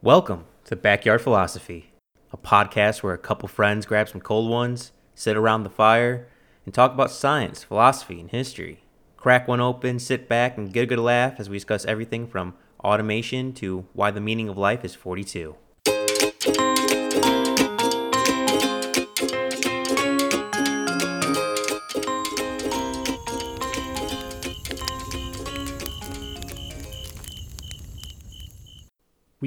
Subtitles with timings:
[0.00, 1.90] Welcome to Backyard Philosophy,
[2.32, 6.28] a podcast where a couple friends grab some cold ones, sit around the fire,
[6.64, 8.84] and talk about science, philosophy, and history.
[9.16, 12.54] Crack one open, sit back, and get a good laugh as we discuss everything from
[12.84, 15.56] automation to why the meaning of life is 42.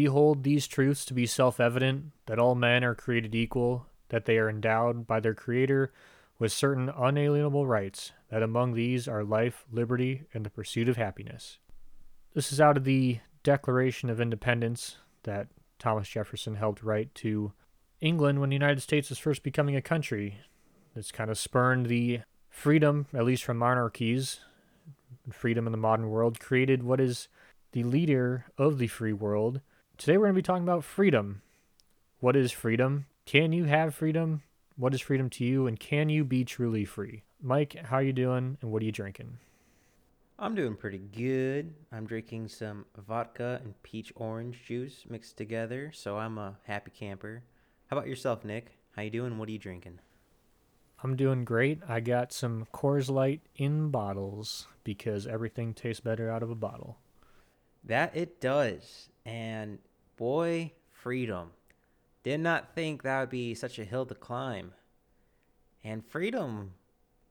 [0.02, 4.26] We hold these truths to be self evident that all men are created equal, that
[4.26, 5.94] they are endowed by their Creator
[6.40, 11.60] with certain unalienable rights, that among these are life, liberty, and the pursuit of happiness.
[12.34, 17.54] This is out of the Declaration of Independence that Thomas Jefferson helped write to
[18.00, 20.40] England when the United States was first becoming a country.
[20.96, 24.40] This kind of spurned the freedom, at least from monarchies,
[25.30, 27.28] freedom in the modern world, created what is
[27.74, 29.62] the leader of the free world
[30.02, 31.44] Today we're going to be talking about freedom.
[32.22, 33.06] What is freedom?
[33.28, 34.42] Can you have freedom?
[34.76, 37.22] What is freedom to you and can you be truly free?
[37.40, 39.38] Mike, how are you doing and what are you drinking?
[40.40, 41.76] I'm doing pretty good.
[41.92, 47.44] I'm drinking some vodka and peach orange juice mixed together, so I'm a happy camper.
[47.86, 48.80] How about yourself, Nick?
[48.96, 49.38] How you doing?
[49.38, 50.00] What are you drinking?
[51.04, 51.78] I'm doing great.
[51.88, 56.98] I got some Coors Light in bottles because everything tastes better out of a bottle.
[57.84, 59.10] That it does.
[59.24, 59.78] And
[60.22, 61.50] Boy, freedom.
[62.22, 64.74] Did not think that would be such a hill to climb.
[65.84, 66.74] And freedom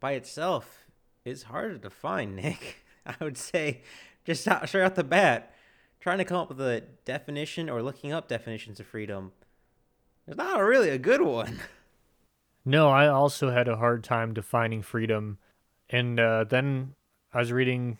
[0.01, 0.89] by itself
[1.25, 2.79] is harder to find, Nick.
[3.07, 3.83] I would say,
[4.25, 5.55] just straight off the bat,
[6.01, 9.31] trying to come up with a definition or looking up definitions of freedom,
[10.27, 11.61] it's not really a good one.
[12.65, 15.39] No, I also had a hard time defining freedom.
[15.89, 16.95] And uh, then
[17.33, 17.99] I was reading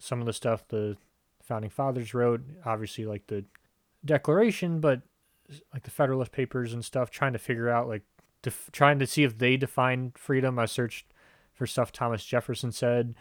[0.00, 0.98] some of the stuff the
[1.42, 3.46] founding fathers wrote, obviously, like the
[4.04, 5.02] Declaration, but
[5.72, 8.02] like the Federalist Papers and stuff, trying to figure out like
[8.42, 10.58] def- trying to see if they define freedom.
[10.58, 11.06] I searched
[11.52, 13.14] for stuff Thomas Jefferson said,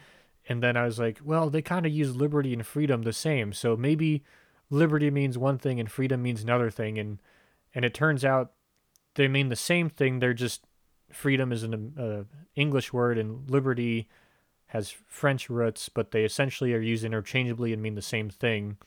[0.48, 3.54] and then I was like, well, they kind of use liberty and freedom the same,
[3.54, 4.24] so maybe
[4.70, 7.20] liberty means one thing and freedom means another thing, and
[7.76, 8.54] and it turns out
[9.16, 10.20] they mean the same thing.
[10.20, 10.66] They're just
[11.12, 12.24] freedom is an uh,
[12.56, 14.08] English word and liberty
[14.68, 18.78] has French roots, but they essentially are used interchangeably and mean the same thing.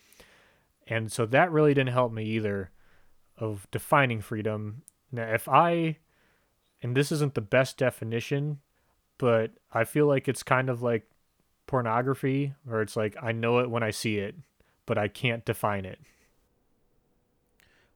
[0.86, 2.70] And so that really didn't help me either
[3.38, 4.82] of defining freedom.
[5.10, 5.98] Now, if I,
[6.82, 8.60] and this isn't the best definition,
[9.18, 11.08] but I feel like it's kind of like
[11.66, 14.34] pornography, or it's like I know it when I see it,
[14.86, 15.98] but I can't define it.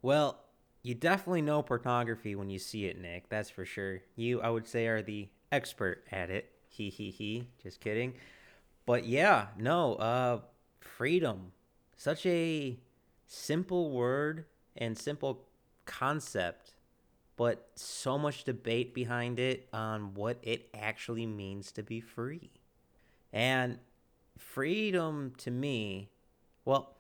[0.01, 0.39] Well,
[0.83, 3.29] you definitely know pornography when you see it, Nick.
[3.29, 4.01] That's for sure.
[4.17, 6.51] You, I would say, are the expert at it.
[6.69, 7.49] He, he, he.
[7.63, 8.15] Just kidding.
[8.87, 10.41] But yeah, no, uh,
[10.81, 11.53] freedom
[11.99, 12.79] such a
[13.27, 15.45] simple word and simple
[15.85, 16.73] concept,
[17.37, 22.51] but so much debate behind it on what it actually means to be free.
[23.33, 23.79] And
[24.39, 26.09] freedom to me,
[26.65, 26.97] well,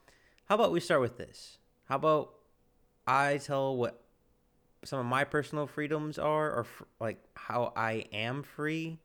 [0.47, 1.59] how about we start with this?
[1.85, 2.35] How about
[3.07, 4.03] I tell what
[4.85, 8.99] some of my personal freedoms are, or f- like how I am free,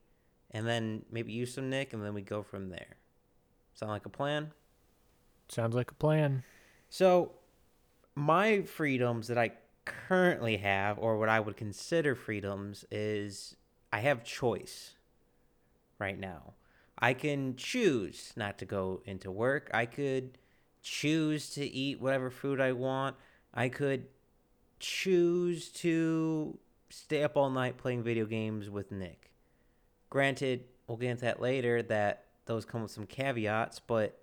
[0.52, 2.98] and then maybe you some Nick, and then we go from there.
[3.76, 4.52] Sound like a plan?
[5.48, 6.44] Sounds like a plan.
[6.90, 7.32] So,
[8.16, 9.52] my freedoms that I
[9.86, 13.56] currently have, or what I would consider freedoms, is
[13.92, 14.96] I have choice
[16.00, 16.54] right now.
[17.00, 19.70] I can choose not to go into work.
[19.74, 20.38] I could
[20.82, 23.16] choose to eat whatever food I want.
[23.54, 24.08] I could
[24.80, 26.58] choose to
[26.90, 29.32] stay up all night playing video games with Nick.
[30.10, 34.23] Granted, we'll get into that later that those come with some caveats, but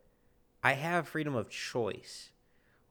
[0.63, 2.31] I have freedom of choice.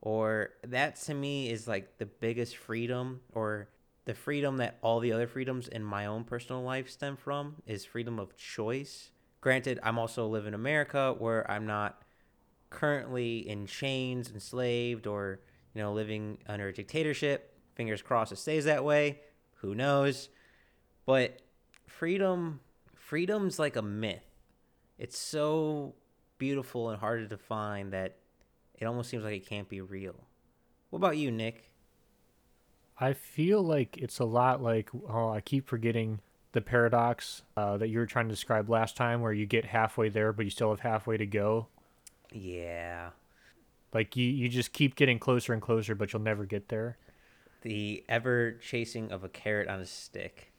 [0.00, 3.68] Or that to me is like the biggest freedom or
[4.06, 7.84] the freedom that all the other freedoms in my own personal life stem from is
[7.84, 9.10] freedom of choice.
[9.40, 12.02] Granted, I'm also live in America where I'm not
[12.70, 15.40] currently in chains, enslaved, or
[15.74, 17.54] you know living under a dictatorship.
[17.74, 19.20] Fingers crossed it stays that way.
[19.56, 20.28] Who knows?
[21.04, 21.42] But
[21.86, 22.60] freedom,
[22.94, 24.24] freedom's like a myth.
[24.98, 25.94] It's so
[26.40, 28.16] beautiful and hard to define that
[28.74, 30.16] it almost seems like it can't be real.
[30.88, 31.70] What about you, Nick?
[32.98, 36.20] I feel like it's a lot like oh, I keep forgetting
[36.52, 40.08] the paradox uh, that you were trying to describe last time, where you get halfway
[40.08, 41.68] there, but you still have halfway to go.
[42.32, 43.10] Yeah.
[43.92, 46.96] Like you, you just keep getting closer and closer, but you'll never get there.
[47.62, 50.52] The ever chasing of a carrot on a stick.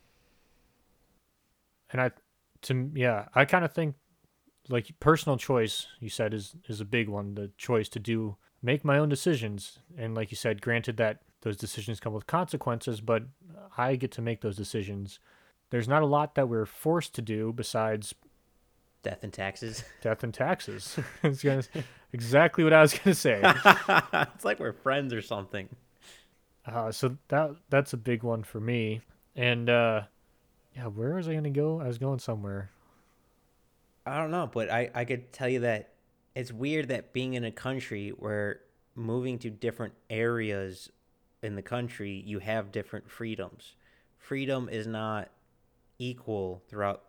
[1.89, 2.11] And I,
[2.63, 3.95] to yeah, I kind of think
[4.71, 8.85] like personal choice you said is is a big one the choice to do make
[8.85, 9.79] my own decisions.
[9.97, 13.23] And like you said, granted that those decisions come with consequences, but
[13.77, 15.19] I get to make those decisions.
[15.71, 18.13] There's not a lot that we're forced to do besides
[19.03, 19.83] Death and taxes.
[20.01, 20.99] death and taxes.
[21.23, 21.63] it's gonna,
[22.13, 23.41] exactly what I was gonna say.
[23.43, 25.69] it's like we're friends or something.
[26.67, 29.01] Uh, so that that's a big one for me.
[29.35, 30.03] And uh,
[30.75, 31.81] yeah, where was I gonna go?
[31.81, 32.69] I was going somewhere.
[34.05, 35.93] I don't know, but I, I could tell you that
[36.33, 38.61] it's weird that being in a country where
[38.95, 40.89] moving to different areas
[41.43, 43.75] in the country, you have different freedoms.
[44.17, 45.29] Freedom is not
[45.99, 47.03] equal throughout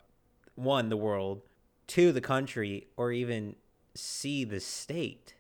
[0.55, 1.43] one, the world,
[1.87, 3.57] two, the country, or even
[3.95, 5.35] see the state.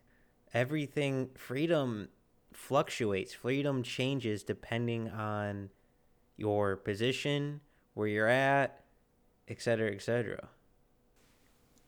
[0.54, 2.08] Everything, freedom
[2.52, 5.70] fluctuates, freedom changes depending on
[6.36, 7.60] your position,
[7.94, 8.84] where you're at,
[9.48, 10.48] etc., etc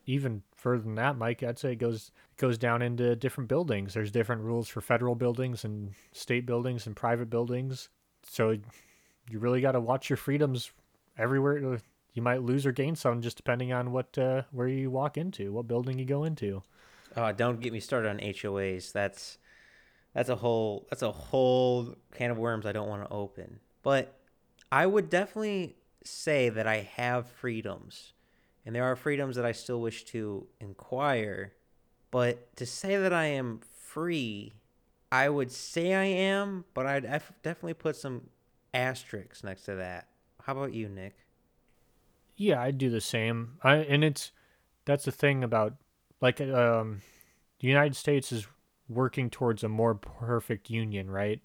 [0.06, 3.94] even further than that, Mike, I'd say it goes it goes down into different buildings.
[3.94, 7.88] There's different rules for federal buildings and state buildings and private buildings.
[8.26, 10.72] So you really got to watch your freedoms
[11.18, 11.80] everywhere.
[12.12, 15.52] You might lose or gain some just depending on what uh, where you walk into,
[15.52, 16.62] what building you go into.
[17.16, 18.92] Oh, don't get me started on HOAs.
[18.92, 19.38] That's
[20.14, 23.60] that's a whole that's a whole can of worms I don't want to open.
[23.82, 24.18] But
[24.72, 28.13] I would definitely say that I have freedoms
[28.64, 31.52] and there are freedoms that I still wish to inquire.
[32.10, 34.54] But to say that I am free,
[35.10, 37.02] I would say I am, but I'd
[37.42, 38.22] definitely put some
[38.72, 40.08] asterisks next to that.
[40.42, 41.14] How about you, Nick?
[42.36, 43.58] Yeah, I'd do the same.
[43.62, 44.32] I and it's
[44.84, 45.74] that's the thing about
[46.20, 47.02] like um
[47.60, 48.46] the United States is
[48.88, 51.42] working towards a more perfect union, right?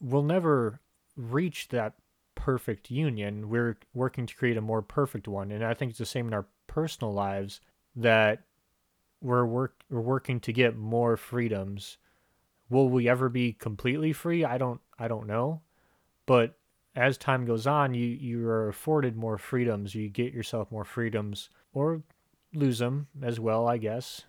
[0.00, 0.80] We'll never
[1.16, 1.94] reach that
[2.42, 3.48] perfect union.
[3.48, 5.52] We're working to create a more perfect one.
[5.52, 7.60] And I think it's the same in our personal lives
[7.94, 8.42] that
[9.20, 11.98] we're work we're working to get more freedoms.
[12.68, 14.44] Will we ever be completely free?
[14.44, 15.60] I don't I don't know.
[16.26, 16.58] But
[16.96, 19.94] as time goes on, you you are afforded more freedoms.
[19.94, 22.02] You get yourself more freedoms or
[22.52, 24.22] lose them as well, I guess.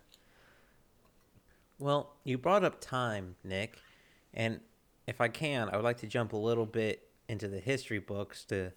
[1.80, 3.80] Well, you brought up time, Nick,
[4.32, 4.60] and
[5.08, 8.44] if I can, I would like to jump a little bit into the history books
[8.46, 8.72] to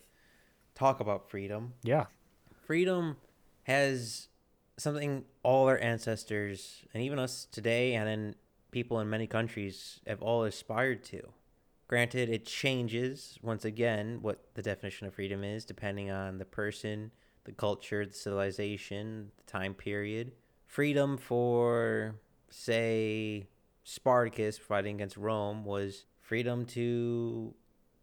[0.76, 1.74] talk about freedom.
[1.84, 2.06] Yeah.
[2.66, 3.18] Freedom
[3.64, 4.28] has
[4.78, 8.36] something all our ancestors and even us today and in
[8.72, 11.22] people in many countries have all aspired to.
[11.88, 17.12] Granted, it changes once again what the definition of freedom is depending on the person,
[17.46, 20.34] the culture, the civilization, the time period.
[20.66, 22.16] Freedom for,
[22.50, 23.48] say,
[23.84, 27.54] Spartacus fighting against Rome was freedom to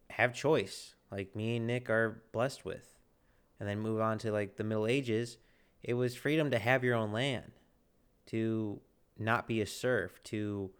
[0.09, 2.97] have choice, like me and Nick are blessed with.
[3.59, 5.37] And then move on to like the Middle Ages,
[5.81, 7.51] it was freedom to have your own land,
[8.27, 8.81] to
[9.17, 10.71] not be a serf, to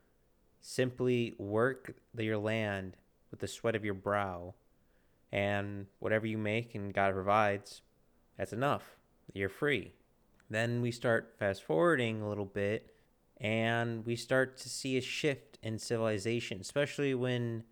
[0.59, 2.97] simply work your land
[3.31, 4.55] with the sweat of your brow.
[5.31, 7.81] And whatever you make and God provides,
[8.37, 8.97] that's enough.
[9.33, 9.93] You're free.
[10.49, 12.95] Then we start fast forwarding a little bit
[13.37, 17.63] and we start to see a shift in civilization, especially when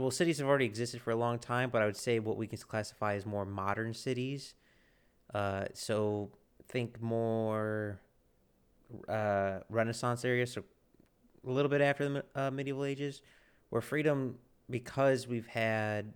[0.00, 2.46] well, cities have already existed for a long time, but I would say what we
[2.46, 4.54] can classify as more modern cities.
[5.32, 6.30] Uh, so
[6.68, 8.00] think more
[9.08, 10.64] uh, Renaissance areas, so
[11.46, 13.22] a little bit after the uh, medieval ages,
[13.70, 14.36] where freedom,
[14.70, 16.14] because we've had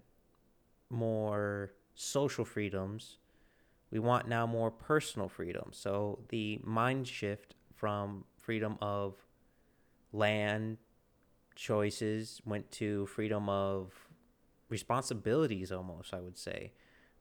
[0.90, 3.18] more social freedoms,
[3.90, 5.70] we want now more personal freedom.
[5.72, 9.14] So the mind shift from freedom of
[10.12, 10.78] land
[11.58, 13.92] choices went to freedom of
[14.68, 16.72] responsibilities almost i would say.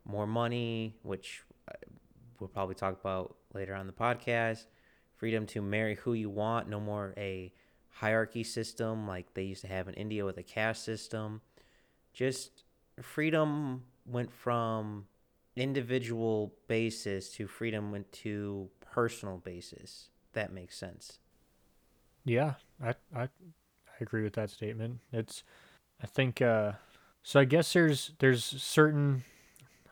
[0.06, 1.74] More money which uh,
[2.40, 4.68] we'll probably talk about later on the podcast.
[5.16, 7.52] Freedom to marry who you want no more a
[7.90, 11.42] hierarchy system like they used to have in india with a caste system.
[12.14, 12.64] Just
[13.02, 15.08] freedom went from
[15.56, 21.18] individual basis to freedom went to personal basis that makes sense.
[22.24, 22.54] Yeah
[22.84, 23.28] i i
[24.00, 25.00] I agree with that statement.
[25.12, 25.44] It's,
[26.02, 26.74] I think, uh,
[27.24, 29.24] so I guess there's there's certain,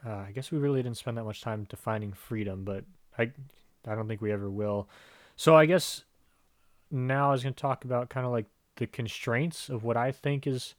[0.06, 2.84] uh, I guess we really didn't spend that much time defining freedom, but
[3.18, 3.32] I,
[3.88, 4.88] I don't think we ever will.
[5.36, 6.06] So I guess
[6.92, 8.46] now I was going to talk about kind of like
[8.78, 10.76] the constraints of what I think is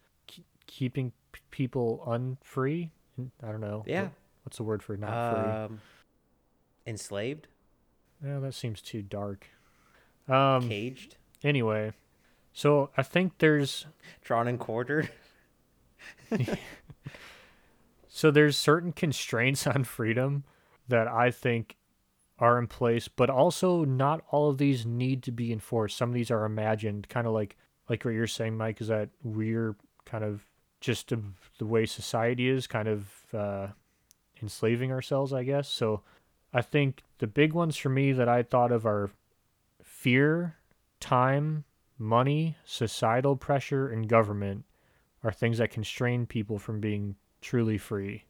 [0.66, 2.90] keeping p- people unfree.
[3.42, 3.84] I don't know.
[3.86, 4.02] Yeah.
[4.02, 4.12] What,
[4.44, 5.78] what's the word for not um, free?
[6.86, 7.48] Enslaved.
[8.24, 9.46] Yeah, that seems too dark.
[10.28, 11.16] Um, Caged.
[11.44, 11.92] Anyway,
[12.56, 13.84] so I think there's
[14.24, 15.10] drawn and quartered.
[18.08, 20.44] so there's certain constraints on freedom
[20.88, 21.76] that I think
[22.38, 25.98] are in place, but also not all of these need to be enforced.
[25.98, 27.58] Some of these are imagined, kind of like
[27.90, 30.40] like what you're saying, Mike, is that we're kind of
[30.80, 31.24] just of
[31.58, 33.66] the way society is, kind of uh,
[34.40, 35.68] enslaving ourselves, I guess.
[35.68, 36.00] So
[36.54, 39.10] I think the big ones for me that I thought of are
[39.82, 40.56] fear,
[41.00, 41.64] time,
[41.98, 44.64] money, societal pressure, and government
[45.22, 48.24] are things that constrain people from being truly free.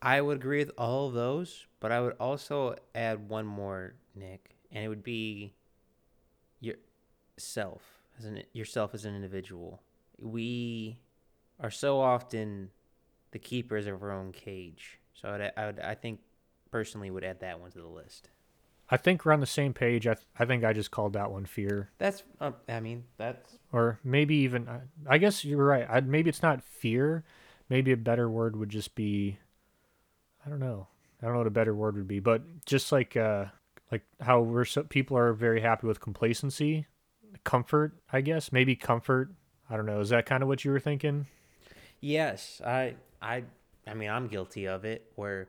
[0.00, 4.56] I would agree with all of those, but I would also add one more, Nick,
[4.72, 5.54] and it would be
[6.60, 7.82] yourself
[8.18, 9.80] as an yourself as an individual.
[10.18, 10.98] We
[11.60, 12.70] are so often
[13.30, 14.98] the keepers of our own cage.
[15.14, 16.20] So I would, I, would, I think
[16.70, 18.30] personally would add that one to the list.
[18.92, 20.06] I think we're on the same page.
[20.06, 21.88] I, th- I think I just called that one fear.
[21.96, 23.56] That's, uh, I mean, that's.
[23.72, 24.68] Or maybe even,
[25.08, 25.86] I guess you're right.
[25.88, 27.24] I, maybe it's not fear.
[27.70, 29.38] Maybe a better word would just be,
[30.44, 30.88] I don't know.
[31.22, 33.46] I don't know what a better word would be, but just like, uh,
[33.90, 36.86] like how we're so, people are very happy with complacency,
[37.44, 37.94] comfort.
[38.12, 39.30] I guess maybe comfort.
[39.70, 40.00] I don't know.
[40.00, 41.28] Is that kind of what you were thinking?
[42.02, 43.44] Yes, I, I,
[43.86, 45.10] I mean, I'm guilty of it.
[45.14, 45.48] Where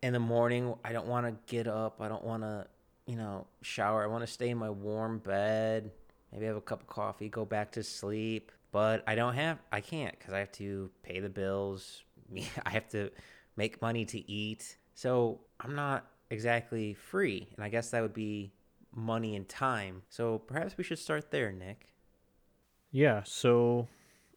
[0.00, 2.00] in the morning I don't want to get up.
[2.00, 2.68] I don't want to,
[3.06, 4.02] you know, shower.
[4.02, 5.90] I want to stay in my warm bed.
[6.32, 8.50] Maybe have a cup of coffee, go back to sleep.
[8.72, 9.58] But I don't have.
[9.70, 12.02] I can't because I have to pay the bills.
[12.66, 13.10] I have to
[13.56, 14.76] make money to eat.
[14.94, 17.48] So I'm not exactly free.
[17.54, 18.52] And I guess that would be
[18.94, 20.02] money and time.
[20.08, 21.94] So perhaps we should start there, Nick.
[22.90, 23.88] Yeah, so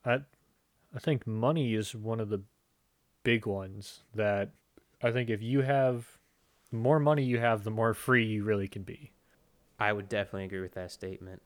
[0.05, 0.21] I
[0.95, 2.41] I think money is one of the
[3.23, 4.51] big ones that
[5.01, 6.16] I think if you have
[6.71, 9.11] the more money you have, the more free you really can be.
[9.79, 11.41] I would definitely agree with that statement.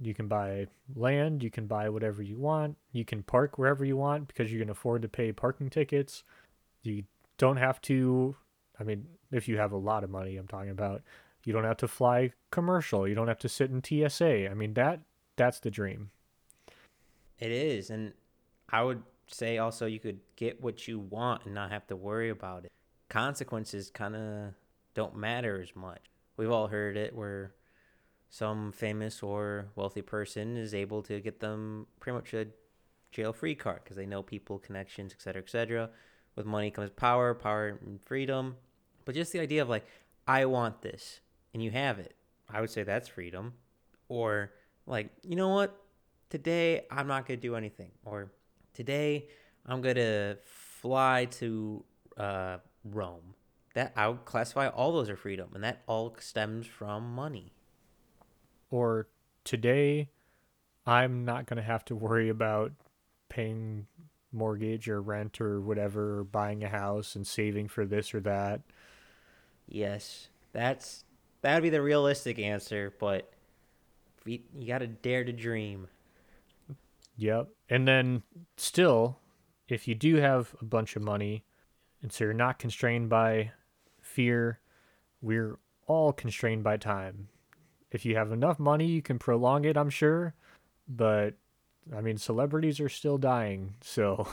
[0.00, 3.96] You can buy land, you can buy whatever you want, you can park wherever you
[3.96, 6.24] want because you can afford to pay parking tickets.
[6.82, 7.04] You
[7.38, 8.36] don't have to
[8.78, 11.02] I mean, if you have a lot of money, I'm talking about,
[11.44, 14.50] you don't have to fly commercial, you don't have to sit in TSA.
[14.50, 15.00] I mean, that
[15.36, 16.10] that's the dream.
[17.38, 18.12] It is, and
[18.70, 22.30] I would say also you could get what you want and not have to worry
[22.30, 22.72] about it.
[23.14, 24.54] Consequences kind of
[24.94, 26.00] don't matter as much.
[26.36, 27.54] We've all heard it where
[28.28, 32.48] some famous or wealthy person is able to get them pretty much a
[33.12, 35.90] jail-free card because they know people, connections, etc., etc.
[36.34, 38.56] With money comes power, power and freedom.
[39.04, 39.86] But just the idea of like,
[40.26, 41.20] I want this,
[41.52, 42.16] and you have it.
[42.48, 43.52] I would say that's freedom.
[44.08, 44.54] Or
[44.88, 45.80] like, you know what?
[46.30, 47.92] Today I'm not gonna do anything.
[48.04, 48.32] Or
[48.72, 49.28] today
[49.64, 51.84] I'm gonna fly to
[52.16, 53.34] uh, Rome.
[53.74, 57.52] That I would classify all those are freedom, and that all stems from money.
[58.70, 59.08] Or
[59.42, 60.10] today
[60.86, 62.72] I'm not gonna have to worry about
[63.28, 63.86] paying
[64.32, 68.60] mortgage or rent or whatever, or buying a house and saving for this or that.
[69.66, 71.04] Yes, that's
[71.42, 73.30] that would be the realistic answer, but
[74.24, 75.88] you got to dare to dream.
[77.16, 77.48] Yep.
[77.68, 78.22] And then
[78.56, 79.18] still,
[79.68, 81.44] if you do have a bunch of money,
[82.04, 83.50] and so you're not constrained by
[84.02, 84.60] fear,
[85.22, 87.28] we're all constrained by time.
[87.90, 90.34] If you have enough money, you can prolong it, I'm sure.
[90.86, 91.32] But
[91.96, 94.28] I mean, celebrities are still dying, so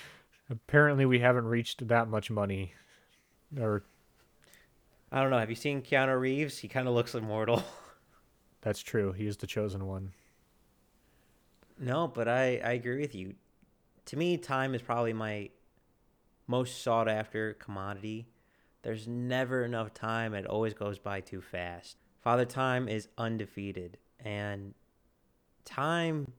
[0.50, 2.74] apparently we haven't reached that much money.
[3.56, 3.84] Or
[5.12, 5.38] I don't know.
[5.38, 6.58] Have you seen Keanu Reeves?
[6.58, 7.62] He kind of looks immortal.
[8.62, 9.12] That's true.
[9.12, 10.10] He is the chosen one.
[11.78, 13.34] No, but I, I agree with you.
[14.06, 15.50] To me, time is probably my
[16.52, 18.28] most sought after commodity.
[18.82, 20.34] There's never enough time.
[20.34, 21.96] It always goes by too fast.
[22.20, 24.74] Father Time is undefeated, and
[25.64, 26.30] time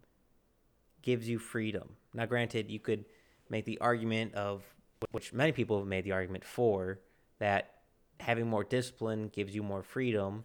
[1.01, 1.95] gives you freedom.
[2.13, 3.05] Now, granted, you could
[3.49, 4.61] make the argument of,
[5.09, 6.99] which many people have made the argument for,
[7.39, 7.71] that
[8.19, 10.43] having more discipline gives you more freedom.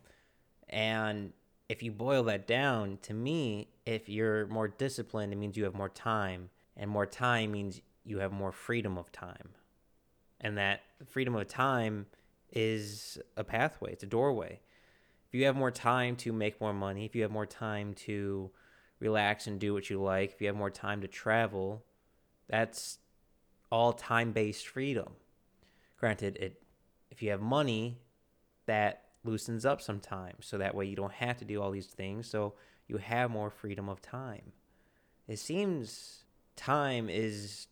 [0.70, 1.34] And
[1.68, 5.74] if you boil that down, to me, if you're more disciplined, it means you have
[5.74, 6.48] more time.
[6.74, 9.50] And more time means you have more freedom of time.
[10.40, 12.06] And that freedom of time
[12.52, 14.60] is a pathway, it's a doorway.
[15.28, 18.50] If you have more time to make more money, if you have more time to
[18.98, 21.84] relax and do what you like, if you have more time to travel,
[22.48, 22.98] that's
[23.70, 25.12] all time based freedom.
[25.98, 26.62] Granted, it
[27.10, 27.98] if you have money,
[28.66, 30.46] that loosens up sometimes.
[30.46, 32.28] So that way you don't have to do all these things.
[32.28, 32.54] So
[32.86, 34.52] you have more freedom of time.
[35.26, 36.24] It seems
[36.56, 37.66] time is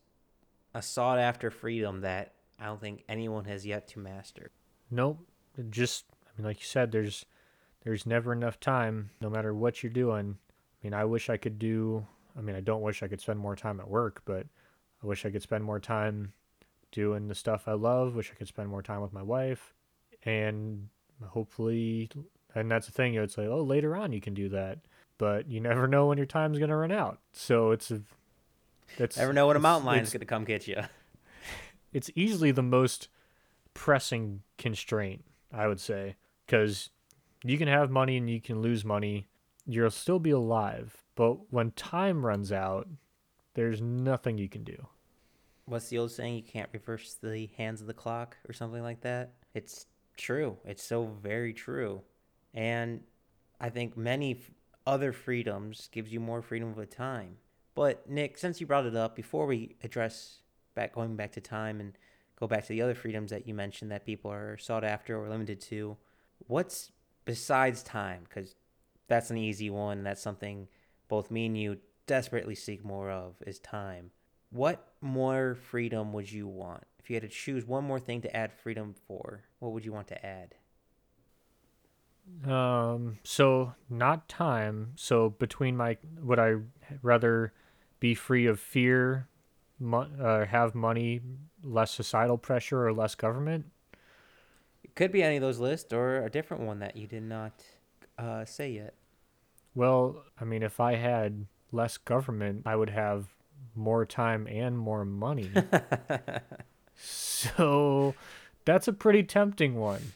[0.75, 4.51] a sought after freedom that I don't think anyone has yet to master.
[4.91, 5.19] Nope.
[5.71, 7.25] Just I mean like you said there's
[7.85, 10.39] there's never enough time no matter what you're doing.
[10.49, 13.39] I mean I wish I could do I mean I don't wish I could spend
[13.39, 14.47] more time at work, but
[15.03, 16.33] I wish I could spend more time
[16.93, 18.15] doing the stuff I love.
[18.15, 19.75] Wish I could spend more time with my wife,
[20.23, 20.89] and
[21.25, 22.09] hopefully,
[22.55, 23.15] and that's the thing.
[23.15, 24.79] You It's like, oh, later on you can do that.
[25.19, 27.19] but you never know when your time's gonna run out.
[27.33, 28.01] So it's a
[28.97, 30.77] that's never know when a mountain lion's gonna come get you.
[31.93, 33.09] It's easily the most
[33.75, 36.16] pressing constraint, I would say,
[36.47, 36.90] because
[37.45, 39.28] you can have money and you can lose money.
[39.66, 42.88] You'll still be alive, but when time runs out,
[43.55, 44.87] there's nothing you can do.
[45.64, 46.37] What's the old saying?
[46.37, 49.33] You can't reverse the hands of the clock or something like that.
[49.55, 50.57] It's true.
[50.64, 52.02] It's so very true.
[52.55, 53.00] And
[53.61, 54.40] I think many
[54.87, 57.37] other freedoms gives you more freedom of time.
[57.75, 60.38] But Nick, since you brought it up, before we address
[60.76, 61.99] back going back to time and
[62.38, 65.28] go back to the other freedoms that you mentioned that people are sought after or
[65.28, 65.97] limited to,
[66.47, 66.92] what's
[67.25, 68.23] besides time?
[68.28, 68.54] Because
[69.09, 70.04] that's an easy one.
[70.04, 70.68] That's something
[71.09, 74.11] both me and you desperately seek more of is time.
[74.50, 76.85] What more freedom would you want?
[77.00, 79.92] If you had to choose one more thing to add freedom for, what would you
[79.92, 80.54] want to add?
[82.49, 84.92] Um, so not time.
[84.97, 86.56] So between my, would I
[87.02, 87.52] rather
[88.00, 89.28] be free of fear,
[89.78, 91.21] mo- uh, have money,
[91.62, 93.66] less societal pressure, or less government?
[94.83, 97.62] It could be any of those lists or a different one that you did not
[98.18, 98.95] uh, say yet.
[99.75, 103.26] Well, I mean, if I had less government, I would have
[103.75, 105.50] more time and more money.
[106.97, 108.14] so
[108.64, 110.12] that's a pretty tempting one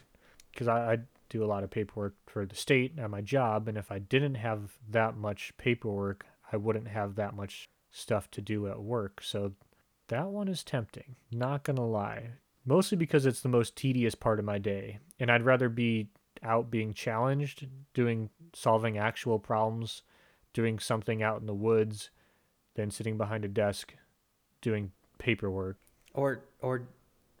[0.51, 0.97] because I, I
[1.29, 3.67] do a lot of paperwork for the state at my job.
[3.67, 8.41] And if I didn't have that much paperwork, I wouldn't have that much stuff to
[8.41, 9.21] do at work.
[9.21, 9.53] So
[10.07, 12.31] that one is tempting, not gonna lie.
[12.65, 14.99] Mostly because it's the most tedious part of my day.
[15.19, 16.09] And I'd rather be
[16.43, 20.03] out being challenged, doing solving actual problems,
[20.53, 22.09] doing something out in the woods
[22.75, 23.93] than sitting behind a desk
[24.61, 25.77] doing paperwork.
[26.13, 26.83] Or or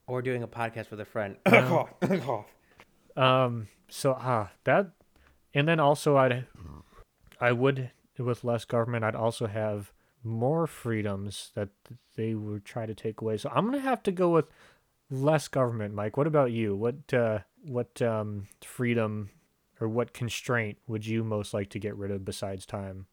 [0.07, 1.37] or doing a podcast with a friend.
[3.17, 4.91] um so ah that
[5.53, 6.47] and then also I'd
[7.39, 9.91] I would with less government I'd also have
[10.23, 11.69] more freedoms that
[12.15, 13.37] they would try to take away.
[13.37, 14.45] So I'm gonna have to go with
[15.09, 16.17] less government, Mike.
[16.17, 16.75] What about you?
[16.75, 19.29] What uh, what um, freedom
[19.79, 23.07] or what constraint would you most like to get rid of besides time?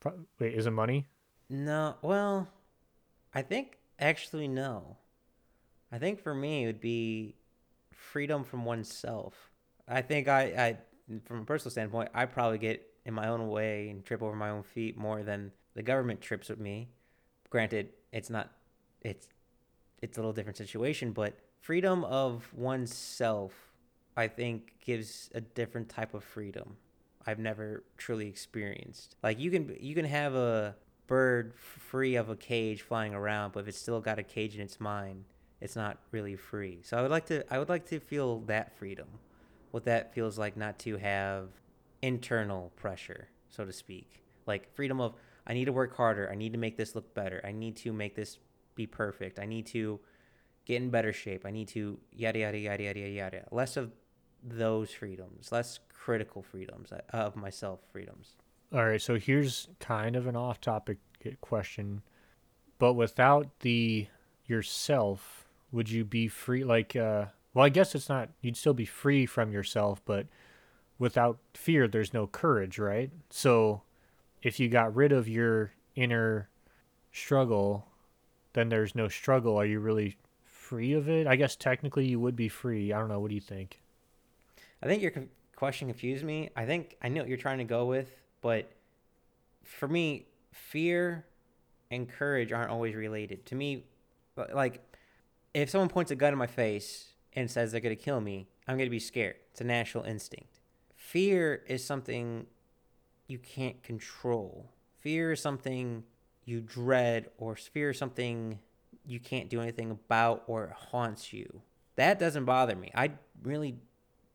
[0.00, 1.06] Pro- Wait, is it money?
[1.48, 1.96] No.
[2.02, 2.48] Well,
[3.34, 4.96] I think actually no.
[5.90, 7.36] I think for me it would be
[7.92, 9.50] freedom from oneself.
[9.86, 10.78] I think I, I
[11.24, 14.50] from a personal standpoint, I probably get in my own way and trip over my
[14.50, 16.88] own feet more than the government trips with me.
[17.50, 18.50] Granted, it's not
[19.00, 19.28] it's
[20.00, 23.52] it's a little different situation, but freedom of oneself
[24.16, 26.76] I think gives a different type of freedom
[27.26, 29.16] I've never truly experienced.
[29.22, 33.60] Like you can you can have a bird free of a cage flying around, but
[33.60, 35.24] if it's still got a cage in its mind,
[35.60, 36.80] it's not really free.
[36.82, 39.06] So I would like to I would like to feel that freedom.
[39.70, 41.48] What that feels like not to have
[42.02, 44.22] internal pressure, so to speak.
[44.46, 45.14] Like freedom of
[45.46, 46.30] I need to work harder.
[46.30, 47.40] I need to make this look better.
[47.44, 48.38] I need to make this
[48.74, 49.38] be perfect.
[49.38, 50.00] I need to
[50.64, 51.44] get in better shape.
[51.44, 53.44] I need to yada yada yada yada yada.
[53.50, 53.92] Less of
[54.42, 58.36] those freedoms, less critical freedoms uh, of myself freedoms.
[58.72, 60.98] All right, so here's kind of an off-topic
[61.42, 62.02] question,
[62.78, 64.06] but without the
[64.46, 66.64] yourself, would you be free?
[66.64, 68.30] Like, uh, well, I guess it's not.
[68.40, 70.26] You'd still be free from yourself, but
[70.98, 73.10] without fear, there's no courage, right?
[73.28, 73.82] So
[74.42, 76.48] if you got rid of your inner
[77.12, 77.86] struggle,
[78.52, 79.56] then there's no struggle.
[79.56, 81.26] Are you really free of it?
[81.26, 82.92] I guess technically you would be free.
[82.92, 83.20] I don't know.
[83.20, 83.80] What do you think?
[84.82, 85.12] I think your
[85.54, 86.50] question confused me.
[86.56, 88.70] I think I know what you're trying to go with, but
[89.62, 91.24] for me, fear
[91.90, 93.46] and courage aren't always related.
[93.46, 93.84] To me,
[94.52, 94.80] like
[95.54, 98.48] if someone points a gun in my face and says they're going to kill me,
[98.66, 99.36] I'm going to be scared.
[99.52, 100.60] It's a natural instinct.
[100.96, 102.46] Fear is something
[103.32, 104.70] you can't control.
[105.00, 106.04] Fear is something
[106.44, 108.58] you dread, or fear is something
[109.06, 111.62] you can't do anything about or it haunts you.
[111.96, 112.92] That doesn't bother me.
[112.94, 113.76] I really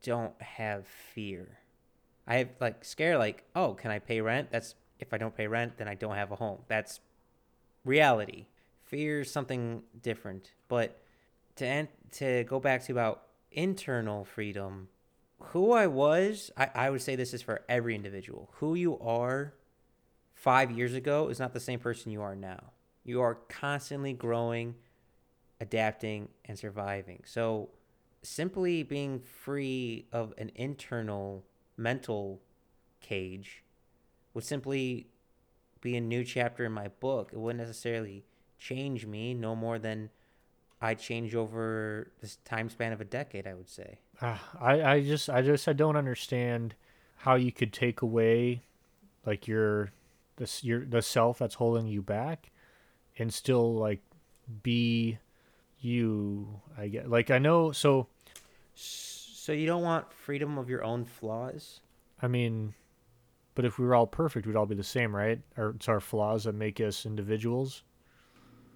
[0.03, 1.59] don't have fear.
[2.25, 4.49] I have like scare like, oh, can I pay rent?
[4.51, 6.59] That's if I don't pay rent, then I don't have a home.
[6.67, 6.99] That's
[7.85, 8.47] reality.
[8.83, 10.51] Fear is something different.
[10.67, 10.99] But
[11.57, 14.89] to end, to go back to about internal freedom,
[15.39, 18.49] who I was, I, I would say this is for every individual.
[18.55, 19.53] Who you are
[20.33, 22.71] five years ago is not the same person you are now.
[23.03, 24.75] You are constantly growing,
[25.61, 27.23] adapting, and surviving.
[27.25, 27.69] So,
[28.23, 31.45] simply being free of an internal
[31.77, 32.41] mental
[32.99, 33.63] cage
[34.33, 35.07] would simply
[35.81, 37.29] be a new chapter in my book.
[37.31, 38.25] It wouldn't necessarily
[38.57, 40.09] change me no more than
[40.81, 43.99] I change over this time span of a decade, I would say.
[44.21, 46.75] Uh, I, I just I just I don't understand
[47.17, 48.63] how you could take away
[49.25, 49.91] like your
[50.37, 52.51] this your the self that's holding you back
[53.17, 54.01] and still like
[54.63, 55.17] be
[55.79, 58.07] you i get like i know so
[58.73, 61.81] So you don't want freedom of your own flaws?
[62.21, 62.73] i mean
[63.55, 65.99] but if we were all perfect we'd all be the same right or it's our
[65.99, 67.83] flaws that make us individuals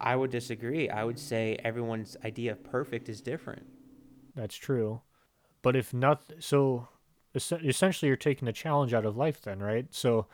[0.01, 0.89] I would disagree.
[0.89, 3.65] I would say everyone's idea of perfect is different.
[4.35, 5.01] that's true
[5.61, 6.87] but if not so
[7.35, 10.25] es- essentially you're taking the challenge out of life then right so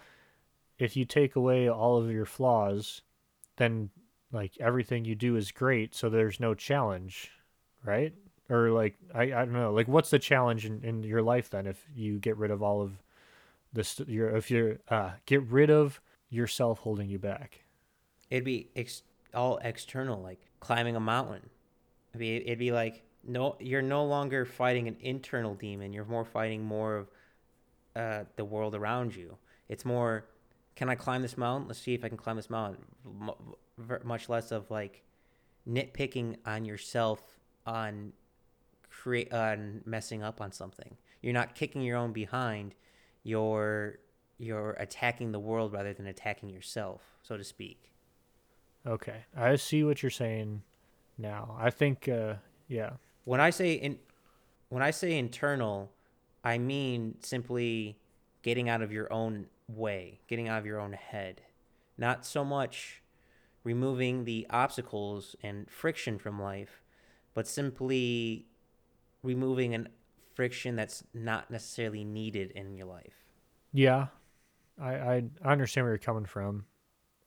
[0.80, 3.02] if you take away all of your flaws
[3.58, 3.90] then
[4.32, 7.32] like everything you do is great so there's no challenge
[7.84, 8.14] right
[8.50, 11.66] or like i, I don't know like what's the challenge in, in your life then
[11.68, 12.92] if you get rid of all of
[13.74, 16.00] this your if you're uh get rid of
[16.30, 17.64] yourself holding you back
[18.30, 19.04] It'd be ex-
[19.38, 21.50] all external, like climbing a mountain.
[22.12, 25.94] It'd be, it'd be like no, you're no longer fighting an internal demon.
[25.94, 27.12] You're more fighting more of
[27.96, 29.38] uh, the world around you.
[29.68, 30.26] It's more,
[30.76, 31.68] can I climb this mountain?
[31.68, 32.86] Let's see if I can climb this mountain.
[33.06, 35.04] M- much less of like
[35.70, 37.22] nitpicking on yourself
[37.66, 38.14] on
[38.90, 40.98] create on messing up on something.
[41.22, 42.76] You're not kicking your own behind.
[43.24, 44.00] You're
[44.40, 47.92] you're attacking the world rather than attacking yourself, so to speak.
[48.88, 50.62] Okay i see what you're saying
[51.18, 52.34] now i think uh
[52.68, 52.92] yeah
[53.26, 54.00] When I say in
[54.70, 55.92] when I say internal,
[56.46, 57.98] I mean simply
[58.42, 61.42] getting out of your own way, getting out of your own head.
[61.98, 63.02] Not so much
[63.66, 66.82] removing the obstacles and friction from life,
[67.34, 68.46] but simply
[69.24, 69.90] removing an
[70.34, 73.26] friction that's not necessarily needed in your life.
[73.74, 74.08] Yeah,
[74.80, 76.64] I, I I understand where you're coming from.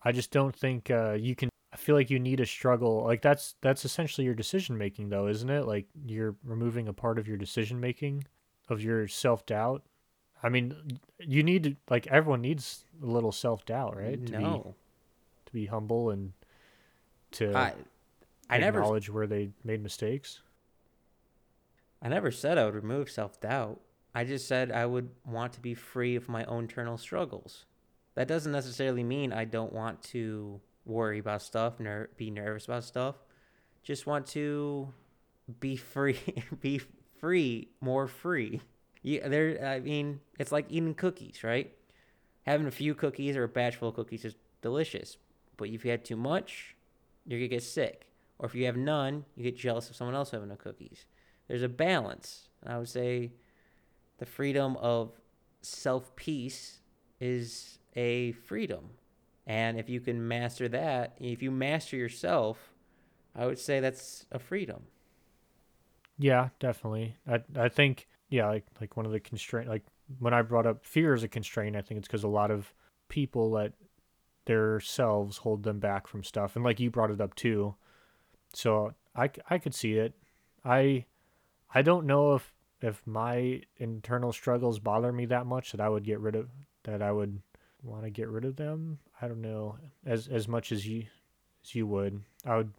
[0.03, 1.50] I just don't think uh, you can.
[1.73, 3.05] I feel like you need a struggle.
[3.05, 5.67] Like that's that's essentially your decision making, though, isn't it?
[5.67, 8.25] Like you're removing a part of your decision making,
[8.69, 9.83] of your self doubt.
[10.43, 10.75] I mean,
[11.19, 14.25] you need to like everyone needs a little self doubt, right?
[14.27, 14.45] To be
[15.47, 16.33] to be humble and
[17.33, 17.75] to I
[18.49, 20.41] I never acknowledge where they made mistakes.
[22.03, 23.81] I never said I would remove self doubt.
[24.13, 27.67] I just said I would want to be free of my own internal struggles.
[28.17, 32.85] That doesn't necessarily mean I don't want to worry about stuff, ner- be nervous about
[32.85, 33.17] stuff.
[33.83, 34.93] Just want to
[35.61, 36.19] be free,
[36.61, 36.81] be
[37.19, 38.61] free, more free.
[39.03, 41.73] You, there, I mean, it's like eating cookies, right?
[42.45, 45.17] Having a few cookies or a batch full of cookies is delicious,
[45.57, 46.77] but if you had too much,
[47.27, 48.07] you're gonna get sick.
[48.39, 51.05] Or if you have none, you get jealous of someone else having no cookies
[51.51, 52.49] there's a balance.
[52.63, 53.33] And I would say
[54.19, 55.11] the freedom of
[55.63, 56.79] self peace
[57.21, 58.91] is a freedom.
[59.51, 62.73] And if you can master that, if you master yourself,
[63.35, 64.85] I would say that's a freedom.
[66.19, 67.17] Yeah, definitely.
[67.29, 69.83] I I think yeah, like like one of the constraint like
[70.21, 72.73] when I brought up fear as a constraint, I think it's because a lot of
[73.09, 73.73] people let
[74.45, 77.75] their selves hold them back from stuff, and like you brought it up too.
[78.53, 80.15] So I I could see it.
[80.65, 81.07] I
[81.75, 86.05] I don't know if if my internal struggles bother me that much that I would
[86.05, 86.51] get rid of
[86.85, 87.43] that I would
[87.83, 88.99] want to get rid of them.
[89.21, 91.05] I don't know as as much as you
[91.65, 92.21] as you would.
[92.45, 92.73] I would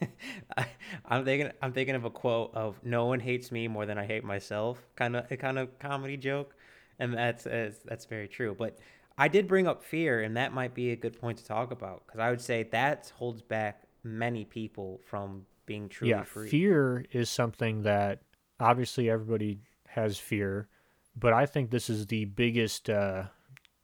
[0.56, 0.66] I,
[1.06, 4.06] I'm thinking I'm thinking of a quote of "No one hates me more than I
[4.06, 6.54] hate myself," kind of a kind of comedy joke,
[6.98, 8.54] and that's that's, that's very true.
[8.58, 8.78] But
[9.16, 12.04] I did bring up fear, and that might be a good point to talk about
[12.06, 16.48] because I would say that holds back many people from being truly yeah, free.
[16.48, 18.20] fear is something that
[18.60, 20.68] obviously everybody has fear,
[21.16, 23.24] but I think this is the biggest uh,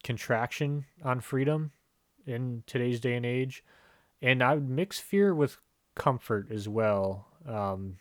[0.05, 1.73] contraction on freedom
[2.27, 3.65] in today's day and age.
[4.23, 5.59] And I would mix fear with
[5.97, 7.27] comfort as well.
[7.49, 7.97] Um,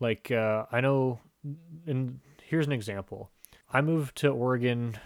[0.00, 1.20] like uh, I know,
[1.86, 3.30] and here's an example.
[3.72, 4.96] I moved to Oregon